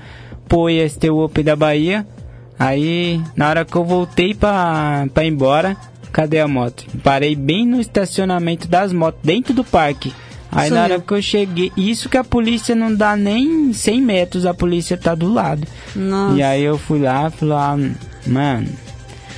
[0.48, 2.06] pro IST Open da Bahia.
[2.58, 5.76] Aí, na hora que eu voltei pra, pra ir embora,
[6.12, 6.84] cadê a moto?
[7.02, 10.12] Parei bem no estacionamento das motos, dentro do parque.
[10.50, 10.74] Aí Sumiu.
[10.74, 14.52] na hora que eu cheguei, isso que a polícia não dá nem 100 metros, a
[14.52, 15.66] polícia tá do lado.
[15.96, 16.36] Nossa.
[16.36, 17.76] E aí eu fui lá e falei, ah,
[18.26, 18.68] mano,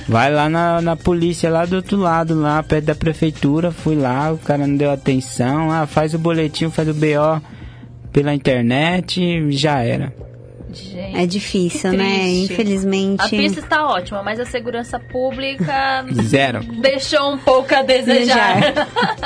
[0.07, 3.71] vai lá na, na polícia lá do outro lado, lá perto da prefeitura.
[3.71, 5.71] Fui lá, o cara não deu atenção.
[5.71, 7.41] Ah, faz o boletim, faz o BO
[8.11, 10.13] pela internet já era.
[10.71, 12.27] Gente, é difícil, né?
[12.29, 13.21] Infelizmente.
[13.21, 16.05] A pista está ótima, mas a segurança pública.
[16.23, 16.63] Zero.
[16.81, 18.73] Deixou um pouco a desejar.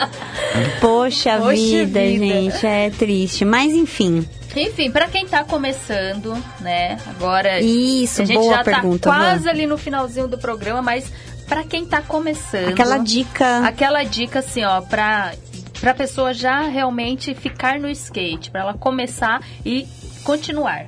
[0.79, 3.45] Poxa, Poxa vida, vida, gente, é triste.
[3.45, 4.27] Mas enfim.
[4.55, 6.97] Enfim, para quem tá começando, né?
[7.07, 7.59] Agora.
[7.59, 11.11] Isso, a gente boa já tá pergunta, tá quase ali no finalzinho do programa, mas
[11.47, 12.69] para quem tá começando.
[12.69, 13.59] Aquela dica.
[13.65, 15.33] Aquela dica, assim, ó, pra,
[15.79, 19.87] pra pessoa já realmente ficar no skate, para ela começar e
[20.23, 20.87] continuar.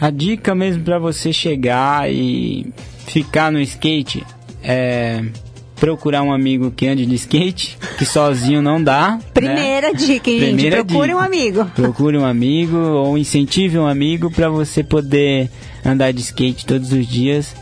[0.00, 2.72] A dica mesmo para você chegar e
[3.06, 4.24] ficar no skate
[4.62, 5.24] é
[5.76, 9.12] procurar um amigo que ande de skate, que sozinho não dá.
[9.12, 9.20] Né?
[9.34, 9.94] Primeira né?
[9.94, 10.44] dica, gente.
[10.44, 11.18] Primeira procure dica.
[11.18, 11.64] um amigo.
[11.74, 15.50] Procure um amigo ou incentive um amigo para você poder
[15.84, 17.54] andar de skate todos os dias.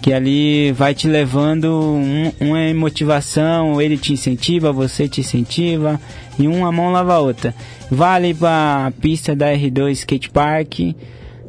[0.00, 6.00] Que ali vai te levando um, uma motivação, ele te incentiva, você te incentiva,
[6.38, 7.54] e uma mão lava a outra.
[7.90, 10.94] Vale para a pista da R2 Skate Park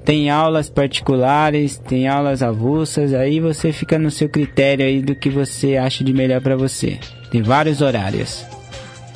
[0.08, 5.30] tem aulas particulares, tem aulas avulsas, aí você fica no seu critério aí do que
[5.30, 6.98] você acha de melhor para você.
[7.30, 8.46] Tem vários horários.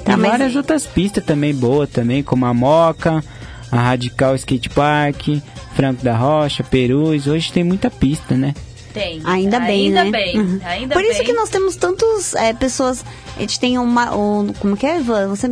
[0.03, 3.23] Tá, tem várias outras pistas também boas também, como a Moca,
[3.71, 5.29] a Radical Skate Park,
[5.75, 7.25] Franco da Rocha, Perus.
[7.25, 8.53] Hoje tem muita pista, né?
[8.93, 9.21] Tem.
[9.23, 10.11] Ainda bem, ainda né?
[10.11, 10.59] Bem, uhum.
[10.65, 11.27] ainda Por isso bem.
[11.27, 13.05] que nós temos tantos é, pessoas.
[13.37, 14.13] A gente tem uma.
[14.13, 15.29] Um, como que é, Ivan?
[15.29, 15.47] Você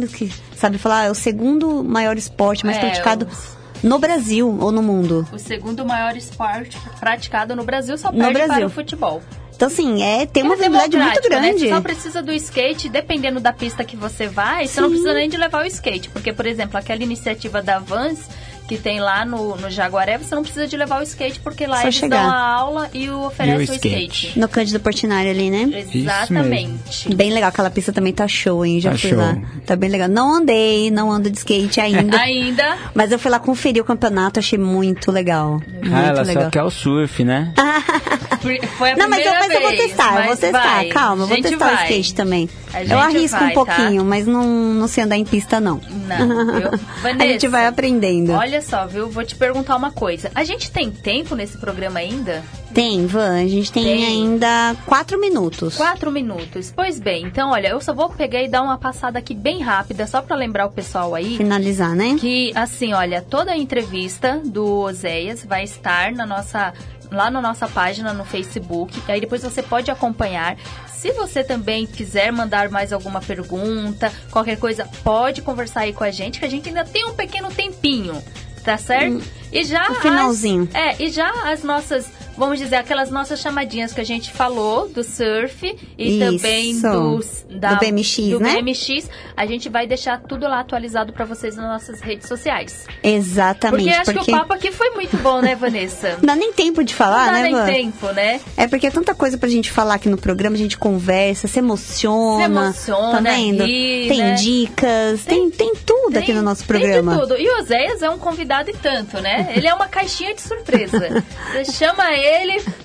[0.54, 1.06] sabe falar?
[1.06, 3.26] É o segundo maior esporte mais é, praticado.
[3.26, 5.28] Os no Brasil ou no mundo?
[5.32, 8.56] O segundo maior esporte praticado no Brasil só perde no Brasil.
[8.56, 9.22] para o futebol.
[9.60, 11.64] Então, assim, é, tem uma visibilidade muito grande.
[11.64, 11.68] Né?
[11.68, 14.74] Você só precisa do skate, dependendo da pista que você vai, Sim.
[14.74, 16.10] você não precisa nem de levar o skate.
[16.10, 18.30] Porque, por exemplo, aquela iniciativa da Vans,
[18.70, 21.78] que tem lá no, no Jaguaré, você não precisa de levar o skate, porque lá
[21.78, 22.22] Só eles chegar.
[22.22, 23.88] dão a aula e oferecem o, o skate.
[24.28, 24.40] skate.
[24.40, 25.86] No Cândido Portinari ali, né?
[25.92, 27.12] Exatamente.
[27.16, 28.80] Bem legal, aquela pista também tá show, hein?
[28.80, 29.18] Já tá fui show.
[29.18, 29.36] lá.
[29.66, 30.08] Tá bem legal.
[30.08, 32.16] Não andei, não ando de skate ainda.
[32.22, 32.78] ainda.
[32.94, 35.54] Mas eu fui lá conferir o campeonato, achei muito legal.
[35.54, 36.44] Muito ah, ela legal.
[36.44, 37.52] só quer o surf, né?
[38.78, 40.88] Foi a não, mas eu, mas vez, eu vou testar, eu vou testar, vai.
[40.88, 41.76] calma, eu vou testar vai.
[41.76, 42.50] o skate também.
[42.90, 43.54] Eu arrisco vai, um tá?
[43.54, 44.08] pouquinho, tá?
[44.08, 45.82] mas não, não sei andar em pista, não.
[46.08, 46.80] Não, viu?
[47.02, 48.32] Vanessa, a gente vai aprendendo.
[48.32, 49.10] Olha só, viu?
[49.10, 50.32] Vou te perguntar uma coisa.
[50.36, 52.44] A gente tem tempo nesse programa ainda?
[52.74, 53.42] Tem, Van.
[53.42, 55.76] A gente tem, tem, ainda quatro minutos.
[55.76, 56.72] Quatro minutos.
[56.76, 60.06] Pois bem, então, olha, eu só vou pegar e dar uma passada aqui bem rápida,
[60.06, 61.38] só para lembrar o pessoal aí.
[61.38, 62.16] Finalizar, né?
[62.20, 66.74] Que, assim, olha, toda a entrevista do Oséias vai estar na nossa
[67.12, 69.02] lá na nossa página no Facebook.
[69.08, 70.58] E aí depois você pode acompanhar.
[70.88, 76.12] Se você também quiser mandar mais alguma pergunta, qualquer coisa, pode conversar aí com a
[76.12, 78.22] gente, que a gente ainda tem um pequeno tempinho,
[78.60, 79.18] tá certo?
[79.18, 79.90] Hum, e já.
[79.92, 80.70] O finalzinho.
[80.74, 84.88] As, é, e já as nossas vamos dizer, aquelas nossas chamadinhas que a gente falou
[84.88, 86.20] do surf e Isso.
[86.20, 88.56] também dos, da, do BMX, do né?
[88.62, 92.86] BMX, a gente vai deixar tudo lá atualizado para vocês nas nossas redes sociais.
[93.04, 93.84] Exatamente.
[93.84, 94.32] Porque acho porque...
[94.32, 96.18] que o papo aqui foi muito bom, né, Vanessa?
[96.22, 97.66] Não dá nem tempo de falar, Não dá né, nem Van?
[97.66, 98.42] tempo, né?
[98.58, 101.60] É porque é tanta coisa pra gente falar aqui no programa, a gente conversa, se
[101.60, 102.74] emociona.
[102.74, 103.64] Se emociona, tá vendo?
[103.66, 104.34] ri, tem né?
[104.36, 107.14] dicas, tem, tem tudo tudo aqui no nosso Tem programa.
[107.14, 107.38] de tudo.
[107.38, 109.54] E o Oséias é um convidado e tanto, né?
[109.56, 111.24] Ele é uma caixinha de surpresa.
[111.54, 112.29] Você chama ele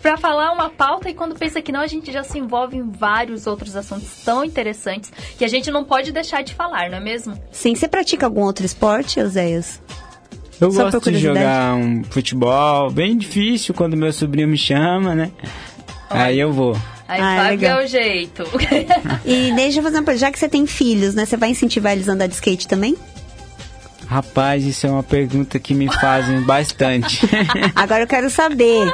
[0.01, 2.90] pra falar uma pauta e quando pensa que não, a gente já se envolve em
[2.90, 7.01] vários outros assuntos tão interessantes que a gente não pode deixar de falar, não é
[7.01, 7.38] mesmo?
[7.53, 9.80] Sim, você pratica algum outro esporte, Oséias?
[10.61, 15.30] Eu Só gosto de jogar um futebol bem difícil quando meu sobrinho me chama, né?
[16.09, 16.76] Aí eu vou.
[17.09, 17.80] Aí Ah, Fábio legal.
[17.80, 18.45] é o jeito.
[19.26, 21.26] E deixa eu fazer uma pergunta, já que você tem filhos, né?
[21.26, 22.97] Você vai incentivar eles a andar de skate também?
[24.07, 27.20] Rapaz, isso é uma pergunta que me fazem bastante.
[27.74, 28.92] Agora eu quero saber.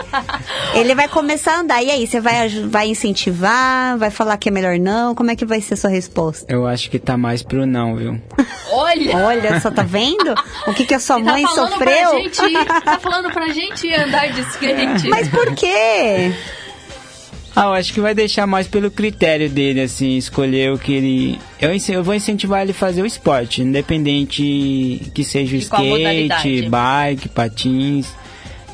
[0.74, 1.82] Ele vai começar a andar.
[1.82, 3.98] E aí, você vai, vai incentivar?
[3.98, 5.14] Vai falar que é melhor não?
[5.14, 6.46] Como é que vai ser a sua resposta?
[6.48, 8.20] eu acho que tá mais pro não, viu?
[8.72, 9.16] Olha!
[9.16, 10.34] Olha, só tá vendo?
[10.66, 12.11] O que, que a sua ele tá mãe falando sofreu?
[12.11, 15.08] Pra gente, tá falando pra gente andar de skate.
[15.08, 16.32] Mas por quê?
[17.55, 21.38] Ah, eu acho que vai deixar mais pelo critério dele, assim, escolher o que ele.
[21.61, 27.28] Eu, eu vou incentivar ele a fazer o esporte, independente que seja o skate, bike,
[27.28, 28.07] patins.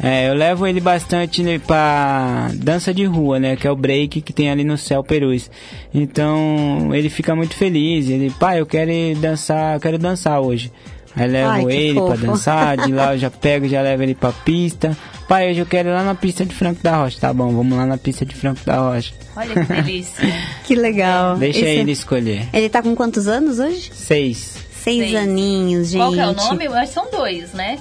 [0.03, 3.57] É, eu levo ele bastante né, pra dança de rua, né?
[3.57, 5.51] Que é o break que tem ali no Céu Perus.
[5.93, 8.11] Então ele fica muito feliz.
[8.11, 10.71] Ele, pai, eu quero dançar, eu quero dançar hoje.
[11.17, 12.27] Aí levo Ai, ele pra fofo.
[12.27, 14.97] dançar, de lá eu já pego, já levo ele pra pista.
[15.29, 17.19] Pai, hoje eu quero ir lá na pista de Franco da Rocha.
[17.21, 19.13] Tá bom, vamos lá na pista de Franco da Rocha.
[19.35, 20.25] Olha que delícia.
[20.67, 21.37] Que legal.
[21.37, 22.49] Deixa Esse- ele escolher.
[22.53, 23.91] Ele tá com quantos anos hoje?
[23.95, 24.57] Seis.
[24.73, 25.15] Seis, Seis.
[25.17, 26.01] aninhos, gente.
[26.01, 26.69] Qual que é o nome?
[26.69, 27.79] Mas são dois, né?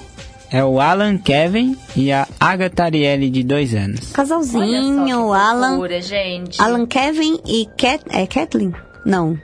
[0.50, 3.98] É o Alan Kevin e a Agatha Ariely, de dois anos.
[4.06, 5.70] Olha Casalzinho, só que Alan.
[5.70, 6.62] fofura, gente.
[6.62, 8.72] Alan Kevin e Cat, é Kathleen?
[9.04, 9.36] Não.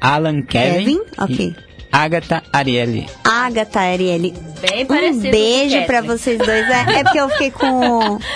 [0.00, 1.00] Alan Kevin, Kevin?
[1.18, 1.56] Ok.
[1.56, 3.06] e Agatha Ariely.
[3.22, 4.32] Agatha Ariely.
[4.60, 6.02] Bem Um beijo Kathleen.
[6.06, 6.68] vocês dois.
[6.70, 8.18] É, é porque eu fiquei com.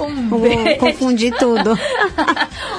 [0.00, 0.78] Um beijo.
[0.80, 1.78] Confundi tudo.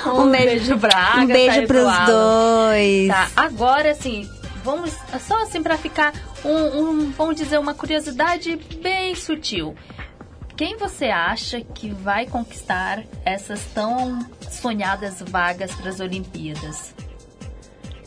[0.03, 3.07] Um, beijo pra Agatha Um beijo pros dois.
[3.07, 4.27] Tá, agora assim,
[4.63, 4.91] vamos
[5.27, 6.11] só assim pra ficar
[6.43, 6.49] um,
[6.79, 9.75] um, vamos dizer, uma curiosidade bem sutil.
[10.57, 16.93] Quem você acha que vai conquistar essas tão sonhadas vagas para as Olimpíadas?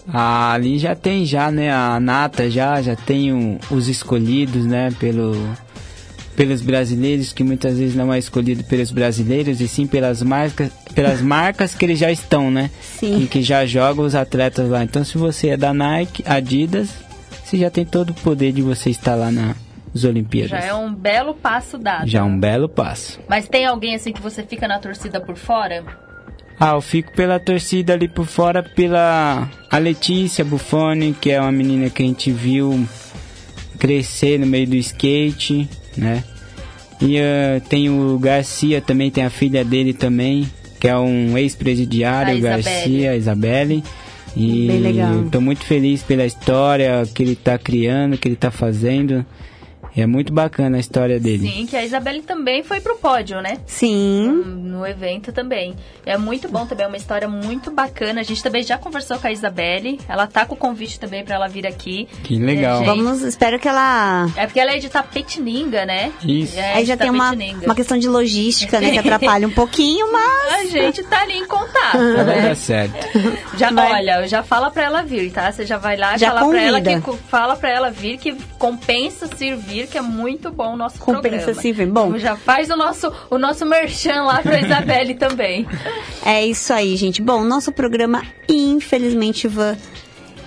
[0.07, 4.91] Ah, ali já tem já, né, a Nata já, já tem o- os escolhidos, né,
[5.01, 5.35] pelo,
[6.37, 11.21] pelos brasileiros, que muitas vezes não é escolhido pelos brasileiros, e sim pelas marcas, pelas
[11.23, 12.71] marcas que eles já estão, né?
[12.83, 13.23] Sim.
[13.23, 14.85] E que já jogam os atletas lá.
[14.85, 16.91] Então se você é da Nike, Adidas,
[17.45, 20.51] você já tem todo o poder de você estar lá nas Olimpíadas.
[20.51, 22.07] Já é um belo passo dado.
[22.09, 23.21] Já é um belo passo.
[23.29, 25.85] Mas tem alguém assim que você fica na torcida por fora?
[26.67, 31.53] Ah, eu fico pela torcida ali por fora, pela a Letícia Buffoni, que é uma
[31.53, 32.89] menina que a gente viu
[33.79, 36.25] crescer no meio do skate, né?
[37.03, 40.51] E eh, tem o Garcia também, tem a filha dele também,
[40.81, 42.41] que é um ex-presidiário.
[42.41, 43.85] Garcia, a Isabelle.
[44.35, 45.25] E Bem legal.
[45.31, 49.23] tô muito feliz pela história que ele tá criando, que ele tá fazendo.
[49.97, 51.49] E é muito bacana a história dele.
[51.49, 53.59] Sim, que a Isabelle também foi pro pódio, né?
[53.67, 54.27] Sim.
[54.65, 55.75] no evento também.
[56.05, 58.21] É muito bom também, é uma história muito bacana.
[58.21, 60.01] A gente também já conversou com a Isabelle.
[60.09, 62.09] Ela tá com o convite também pra ela vir aqui.
[62.25, 62.83] Que legal.
[62.83, 64.29] É, Vamos, espero que ela.
[64.37, 66.13] É porque ela é de Tapetininga, né?
[66.25, 66.59] Isso.
[66.59, 67.33] É, Aí já tem uma,
[67.65, 68.91] uma questão de logística, né?
[68.91, 70.55] Que atrapalha um pouquinho, mas.
[70.55, 72.43] A gente tá ali em contato, Vai né?
[72.49, 72.95] dar certo.
[73.57, 73.93] Já, Vai.
[73.93, 75.53] olha, já fala pra ela vir, tá?
[75.53, 77.23] Você já vai lá e Já fala pra ela que convida.
[77.29, 79.55] fala para ela vir que compensa se
[79.87, 81.61] que é muito bom o nosso Compensa programa.
[81.61, 81.87] se vir.
[81.87, 82.19] Bom.
[82.19, 85.67] Já faz o nosso o nosso merchan lá pra Isabelle também.
[86.27, 87.21] É isso aí, gente.
[87.21, 89.77] Bom, nosso programa, infelizmente, Ivan,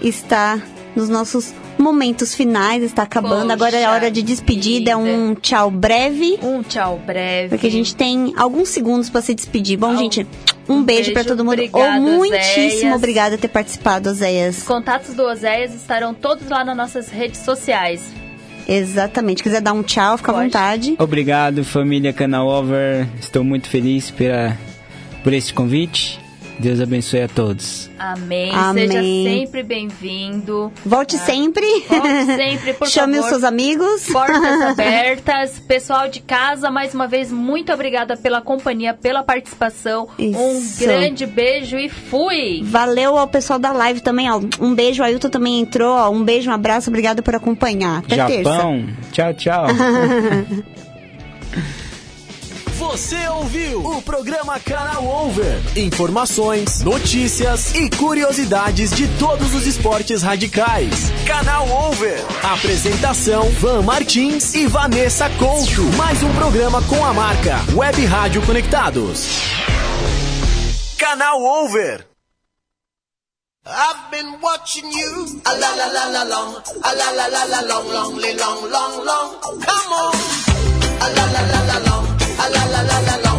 [0.02, 0.60] está
[0.96, 3.42] nos nossos momentos finais, está acabando.
[3.44, 6.40] Poxa Agora é hora de despedida, é um tchau breve.
[6.42, 7.50] Um tchau breve.
[7.50, 9.78] Porque a gente tem alguns segundos para se despedir.
[9.78, 10.26] Bom, Au- gente,
[10.68, 11.54] um, um beijo, para beijo, todo mundo.
[11.54, 14.64] obrigado, Oh, muitíssimo obrigada por ter participado, Os Oséias.
[14.64, 18.02] contatos do Oséias estarão todos lá nas nossas redes sociais.
[18.68, 19.41] Exatamente.
[19.41, 20.45] Quiser dar um tchau, fica à Pode.
[20.45, 20.95] vontade.
[20.99, 23.07] Obrigado, família Canal Over.
[23.20, 24.57] Estou muito feliz pela,
[25.24, 26.20] por esse convite.
[26.60, 27.88] Deus abençoe a todos.
[27.99, 28.51] Amém.
[28.51, 28.88] Amém.
[28.88, 29.01] Seja
[29.38, 30.72] sempre bem-vindo.
[30.86, 31.66] Volte sempre.
[31.88, 33.26] Volte sempre, por Chame favor.
[33.26, 34.08] os seus amigos.
[34.12, 35.60] Portas abertas.
[35.60, 40.08] Pessoal de casa, mais uma vez, muito obrigada pela companhia, pela participação.
[40.18, 40.39] Isso.
[40.39, 42.62] Um grande beijo e fui!
[42.64, 44.41] Valeu ao pessoal da live também, ó.
[44.60, 46.10] Um beijo, o Ailton também entrou, ó.
[46.10, 47.99] Um beijo, um abraço, obrigado por acompanhar.
[47.99, 48.51] Até terça.
[48.51, 49.68] Japão, tchau, tchau.
[52.78, 55.60] Você ouviu o programa Canal Over.
[55.76, 61.12] Informações, notícias e curiosidades de todos os esportes radicais.
[61.26, 62.24] Canal Over.
[62.44, 65.82] Apresentação: Van Martins e Vanessa Couto.
[65.98, 69.28] Mais um programa com a marca Web Rádio Conectados.
[71.00, 72.06] Canal Over.
[73.66, 75.42] I've been watching you.
[75.46, 76.62] A la la la la long.
[76.84, 79.40] A la la la la long, long, long, long, long.
[79.42, 80.14] Come on.
[81.02, 82.07] A la la la la
[82.50, 83.37] la la la la la.